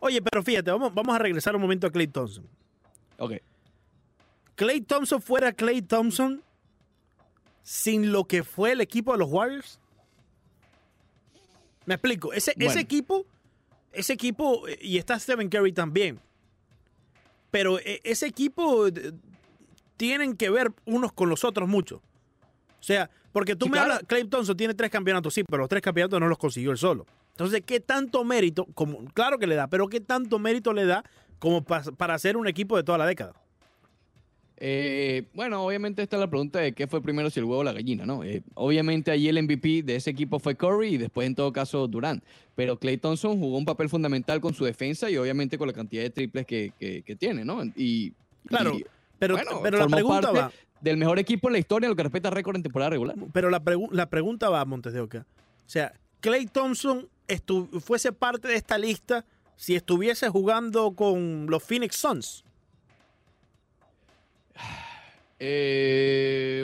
Oye, 0.00 0.20
pero 0.22 0.42
fíjate, 0.42 0.70
vamos, 0.70 0.92
vamos 0.94 1.14
a 1.14 1.18
regresar 1.18 1.54
un 1.54 1.62
momento 1.62 1.86
a 1.86 1.90
Clay 1.90 2.06
Thompson. 2.08 2.44
Ok. 3.18 3.34
Clay 4.54 4.80
Thompson 4.80 5.20
fuera 5.22 5.52
Clay 5.52 5.82
Thompson 5.82 6.42
sin 7.62 8.10
lo 8.12 8.24
que 8.24 8.42
fue 8.42 8.72
el 8.72 8.80
equipo 8.80 9.12
de 9.12 9.18
los 9.18 9.30
Warriors. 9.30 9.78
Me 11.86 11.94
explico. 11.94 12.32
Ese, 12.32 12.52
Bueno. 12.56 12.70
ese 12.70 12.80
equipo, 12.80 13.26
ese 13.92 14.12
equipo, 14.12 14.66
eh, 14.68 14.78
y 14.80 14.98
está 14.98 15.18
Stephen 15.18 15.48
Curry 15.48 15.72
también. 15.72 16.20
Pero 17.50 17.78
eh, 17.78 18.00
ese 18.04 18.26
equipo 18.26 18.86
tienen 19.96 20.36
que 20.36 20.50
ver 20.50 20.72
unos 20.84 21.12
con 21.12 21.28
los 21.28 21.44
otros 21.44 21.68
mucho. 21.68 21.96
O 22.80 22.82
sea, 22.82 23.10
porque 23.32 23.56
tú 23.56 23.66
Sí, 23.66 23.70
me 23.70 23.76
claro. 23.78 23.92
hablas, 23.94 24.06
Clay 24.08 24.24
Thompson 24.24 24.56
tiene 24.56 24.74
tres 24.74 24.90
campeonatos, 24.90 25.34
sí, 25.34 25.42
pero 25.44 25.58
los 25.58 25.68
tres 25.68 25.82
campeonatos 25.82 26.20
no 26.20 26.28
los 26.28 26.38
consiguió 26.38 26.70
él 26.70 26.78
solo. 26.78 27.06
Entonces, 27.30 27.62
¿qué 27.64 27.80
tanto 27.80 28.24
mérito? 28.24 28.66
Como, 28.74 29.04
claro 29.12 29.38
que 29.38 29.46
le 29.46 29.54
da, 29.54 29.68
pero 29.68 29.88
¿qué 29.88 30.00
tanto 30.00 30.38
mérito 30.38 30.72
le 30.72 30.86
da 30.86 31.04
como 31.38 31.62
pa- 31.64 31.82
para 31.96 32.14
hacer 32.14 32.36
un 32.36 32.46
equipo 32.48 32.76
de 32.76 32.82
toda 32.84 32.98
la 32.98 33.06
década? 33.06 33.32
Eh, 34.60 35.28
bueno, 35.34 35.64
obviamente 35.64 36.02
está 36.02 36.16
la 36.18 36.26
pregunta 36.28 36.58
de 36.58 36.72
qué 36.72 36.86
fue 36.88 37.00
primero, 37.00 37.30
si 37.30 37.38
el 37.38 37.44
huevo 37.44 37.60
o 37.60 37.64
la 37.64 37.72
gallina, 37.72 38.04
¿no? 38.06 38.24
Eh, 38.24 38.42
obviamente 38.54 39.10
allí 39.10 39.28
el 39.28 39.40
MVP 39.42 39.82
de 39.84 39.96
ese 39.96 40.10
equipo 40.10 40.38
fue 40.40 40.56
Curry 40.56 40.94
y 40.94 40.96
después 40.98 41.26
en 41.26 41.34
todo 41.34 41.52
caso 41.52 41.86
Durant. 41.86 42.24
Pero 42.56 42.76
Clay 42.78 42.96
Thompson 42.98 43.38
jugó 43.38 43.56
un 43.56 43.64
papel 43.64 43.88
fundamental 43.88 44.40
con 44.40 44.54
su 44.54 44.64
defensa 44.64 45.08
y 45.10 45.16
obviamente 45.16 45.58
con 45.58 45.68
la 45.68 45.72
cantidad 45.74 46.02
de 46.02 46.10
triples 46.10 46.44
que, 46.46 46.72
que- 46.78 47.02
que 47.02 47.16
tiene, 47.16 47.44
¿no? 47.44 47.62
Y, 47.76 48.12
Claro, 48.46 48.74
y, 48.74 48.84
Pero, 49.18 49.34
bueno, 49.36 49.60
pero 49.62 49.78
la 49.78 49.86
pregunta 49.88 50.32
va, 50.32 50.52
del 50.80 50.96
mejor 50.96 51.18
equipo 51.18 51.48
en 51.48 51.52
la 51.52 51.58
historia 51.58 51.86
en 51.86 51.90
lo 51.90 51.96
que 51.96 52.02
respecta 52.02 52.28
a 52.28 52.32
récord 52.32 52.56
en 52.56 52.62
temporada 52.62 52.90
regular. 52.90 53.14
pero 53.32 53.50
la, 53.50 53.62
pregu- 53.62 53.90
la 53.92 54.08
pregunta 54.10 54.48
va, 54.48 54.64
Montes 54.64 54.92
de 54.92 55.00
Oca. 55.00 55.26
O 55.66 55.68
sea, 55.70 55.92
Clay 56.20 56.46
Thompson 56.46 57.08
fuese 57.80 58.12
parte 58.12 58.48
de 58.48 58.54
esta 58.56 58.78
lista 58.78 59.24
si 59.56 59.74
estuviese 59.76 60.28
jugando 60.30 60.92
con 60.92 61.46
los 61.48 61.62
Phoenix 61.62 61.96
Suns? 61.96 62.44
Eh, 65.40 66.62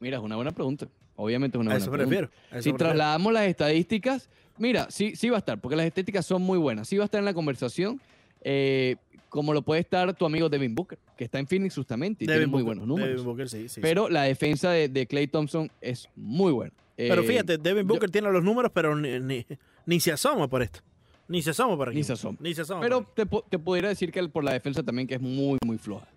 mira, 0.00 0.16
es 0.18 0.22
una 0.22 0.36
buena 0.36 0.52
pregunta. 0.52 0.88
Obviamente 1.16 1.56
es 1.58 1.60
una 1.60 1.70
A 1.72 1.74
buena 1.74 1.82
eso 1.84 1.90
pregunta. 1.90 2.08
prefiero. 2.08 2.26
a 2.50 2.58
eso 2.58 2.62
Si 2.62 2.70
prefiero. 2.70 2.76
trasladamos 2.78 3.32
las 3.32 3.44
estadísticas, 3.48 4.28
mira, 4.56 4.86
sí, 4.90 5.16
sí 5.16 5.28
va 5.30 5.36
a 5.36 5.40
estar, 5.40 5.60
porque 5.60 5.76
las 5.76 5.86
estadísticas 5.86 6.24
son 6.26 6.42
muy 6.42 6.58
buenas. 6.58 6.88
Sí 6.88 6.96
va 6.96 7.04
a 7.04 7.06
estar 7.06 7.18
en 7.18 7.24
la 7.24 7.34
conversación, 7.34 8.00
eh, 8.42 8.96
como 9.28 9.52
lo 9.52 9.62
puede 9.62 9.80
estar 9.80 10.14
tu 10.14 10.24
amigo 10.26 10.48
Devin 10.48 10.74
Booker, 10.74 10.98
que 11.16 11.24
está 11.24 11.38
en 11.38 11.46
Phoenix 11.46 11.74
justamente 11.74 12.24
y 12.24 12.26
tiene 12.26 12.40
Devin 12.40 12.50
muy 12.50 12.62
Booker, 12.62 12.78
buenos 12.78 12.86
números. 12.88 13.08
Devin 13.10 13.24
Booker, 13.24 13.48
sí, 13.48 13.62
sí, 13.62 13.68
sí. 13.76 13.80
pero 13.80 14.08
la 14.08 14.22
defensa 14.22 14.70
de, 14.70 14.88
de 14.88 15.06
Clay 15.06 15.26
Thompson 15.26 15.70
es 15.80 16.08
muy 16.14 16.52
buena. 16.52 16.72
Pero 16.96 17.22
Eh, 17.22 17.26
fíjate, 17.26 17.58
Devin 17.58 17.82
yo- 17.86 17.94
Booker 17.94 18.10
tiene 18.10 18.30
los 18.30 18.42
números, 18.42 18.70
pero 18.74 18.96
ni, 18.96 19.18
ni, 19.20 19.46
ni 19.86 20.00
se 20.00 20.12
asoma 20.12 20.48
por 20.48 20.62
esto. 20.62 20.80
Ni 21.28 21.42
se 21.42 21.50
asoma 21.50 21.76
por 21.76 21.88
aquí. 21.88 21.98
Ni 21.98 22.04
se 22.04 22.12
asoma. 22.14 22.38
Ni 22.40 22.54
se 22.54 22.62
asoma. 22.62 22.80
Pero 22.80 23.02
te, 23.14 23.26
te 23.26 23.58
pudiera 23.58 23.88
decir 23.88 24.10
que 24.10 24.26
por 24.28 24.42
la 24.44 24.52
defensa 24.54 24.82
también 24.82 25.06
que 25.06 25.16
es 25.16 25.20
muy, 25.20 25.58
muy 25.64 25.76
floja. 25.78 26.08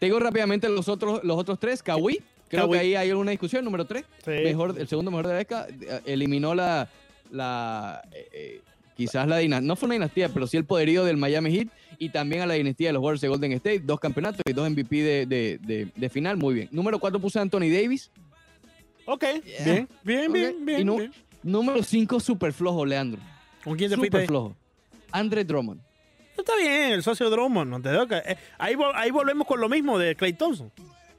Te 0.00 0.06
digo 0.06 0.18
rápidamente 0.18 0.68
los 0.68 0.88
otros, 0.88 1.22
los 1.22 1.38
otros 1.38 1.60
tres. 1.60 1.80
Kawhi, 1.82 2.20
creo 2.48 2.68
que 2.68 2.78
ahí 2.78 2.94
hay 2.96 3.10
alguna 3.10 3.30
discusión. 3.30 3.64
Número 3.64 3.84
tres, 3.84 4.04
Sí. 4.24 4.30
mejor, 4.30 4.74
el 4.76 4.88
segundo 4.88 5.12
mejor 5.12 5.28
de 5.28 5.32
la 5.34 5.38
década. 5.38 5.68
eh, 5.68 6.00
Eliminó 6.06 6.54
la, 6.56 6.88
la 7.30 8.02
eh, 8.12 8.28
eh, 8.32 8.60
quizás 8.96 9.28
la 9.28 9.38
dinastía, 9.38 9.66
no 9.66 9.76
fue 9.76 9.86
una 9.86 9.94
dinastía, 9.94 10.28
pero 10.30 10.46
sí 10.48 10.56
el 10.56 10.64
poderío 10.64 11.04
del 11.04 11.16
Miami 11.16 11.52
Heat 11.52 11.68
y 11.98 12.08
también 12.08 12.42
a 12.42 12.46
la 12.46 12.54
dinastía 12.54 12.88
de 12.88 12.92
los 12.94 13.02
Warriors 13.02 13.20
de 13.20 13.28
Golden 13.28 13.52
State. 13.52 13.80
Dos 13.80 14.00
campeonatos 14.00 14.40
y 14.46 14.52
dos 14.52 14.68
MVP 14.70 14.96
de, 15.02 15.26
de- 15.26 15.58
de- 15.58 15.88
de 15.94 16.08
final. 16.08 16.36
Muy 16.36 16.54
bien. 16.54 16.68
Número 16.72 16.98
cuatro 16.98 17.20
puse 17.20 17.38
a 17.38 17.42
Anthony 17.42 17.68
Davis. 17.70 18.10
Ok, 19.06 19.24
Yeah. 19.44 19.64
bien, 19.64 19.88
bien, 20.04 20.32
bien, 20.32 20.64
bien. 20.64 20.80
Y 20.80 20.84
no- 20.84 20.96
bien. 20.96 21.12
Número 21.42 21.82
cinco, 21.82 22.20
súper 22.20 22.52
flojo, 22.52 22.84
Leandro. 22.84 23.20
¿Con 23.64 23.76
quién 23.76 23.90
te 23.90 23.96
fuiste? 23.96 24.16
Ahí? 24.18 24.26
flojo. 24.26 24.54
Andre 25.10 25.44
Drummond. 25.44 25.80
Está 26.40 26.56
bien, 26.56 26.92
el 26.92 27.02
socio 27.02 27.30
Drummond. 27.30 27.70
No 27.70 27.80
te 27.80 27.90
digo 27.90 28.06
que- 28.06 28.16
eh, 28.24 28.36
ahí, 28.58 28.74
ahí 28.94 29.10
volvemos 29.10 29.46
con 29.46 29.60
lo 29.60 29.68
mismo 29.68 29.98
de 29.98 30.14
Clay 30.16 30.32
Thompson. 30.32 30.72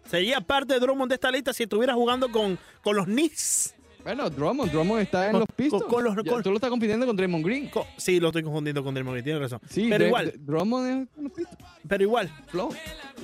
Sería 0.09 0.41
parte 0.41 0.73
de 0.73 0.79
Drummond 0.79 1.09
de 1.09 1.15
esta 1.15 1.31
lista 1.31 1.53
si 1.53 1.63
estuviera 1.63 1.93
jugando 1.93 2.29
con, 2.31 2.57
con 2.83 2.95
los 2.95 3.05
Knicks. 3.05 3.75
Bueno, 4.03 4.29
Drummond, 4.31 4.71
Drummond 4.71 5.01
está 5.01 5.27
en 5.27 5.31
Con- 5.33 5.39
los 5.41 5.49
Pistons. 5.55 5.83
con- 5.83 5.91
con 5.91 6.03
los- 6.03 6.15
Ya, 6.25 6.31
con- 6.31 6.41
tú 6.43 6.49
lo 6.49 6.55
estás 6.55 6.69
compitiendo 6.71 7.05
con 7.05 7.15
Draymond 7.15 7.45
Green. 7.45 7.71
Sí, 7.97 8.19
lo 8.19 8.29
estoy 8.29 8.41
confundiendo 8.43 8.83
con 8.83 8.93
Draymond, 8.95 9.13
Green, 9.13 9.23
tiene 9.23 9.39
razón. 9.39 9.59
Sí, 9.69 9.87
pero 9.89 10.05
Dr- 10.05 10.07
igual, 10.07 10.33
Drummond 10.39 10.87
es 11.17 11.23
los 11.23 11.31
Pistons. 11.31 11.57
pero 11.87 12.03
igual. 12.03 12.31
Flow. 12.47 12.73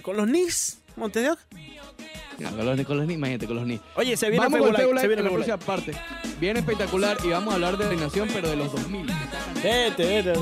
Con 0.03 0.17
los 0.17 0.27
Knicks, 0.27 0.81
Montevideo. 0.95 1.35
No, 2.37 2.49
con 2.55 2.65
los, 2.65 2.85
con 2.85 2.97
los 2.97 3.05
Knicks, 3.05 3.17
imagínate, 3.17 3.47
con 3.47 3.55
los 3.55 3.65
Knicks. 3.65 3.83
Oye, 3.95 4.15
se 4.15 4.29
viene 4.29 4.45
Vamos 4.45 4.59
Fable 4.59 4.77
Fable 4.77 5.01
se 5.01 5.07
viene 5.07 5.21
en 5.21 5.25
la 5.27 5.33
próxima 5.33 5.57
parte. 5.57 5.93
Viene 6.39 6.59
espectacular 6.59 7.17
y 7.23 7.29
vamos 7.29 7.51
a 7.51 7.55
hablar 7.55 7.77
de 7.77 7.85
la 7.85 7.89
alineación, 7.89 8.29
pero 8.31 8.47
de 8.47 8.55
los 8.55 8.71
2000. 8.71 9.07
Vete, 9.63 10.05
vete, 10.05 10.29
vete. 10.29 10.39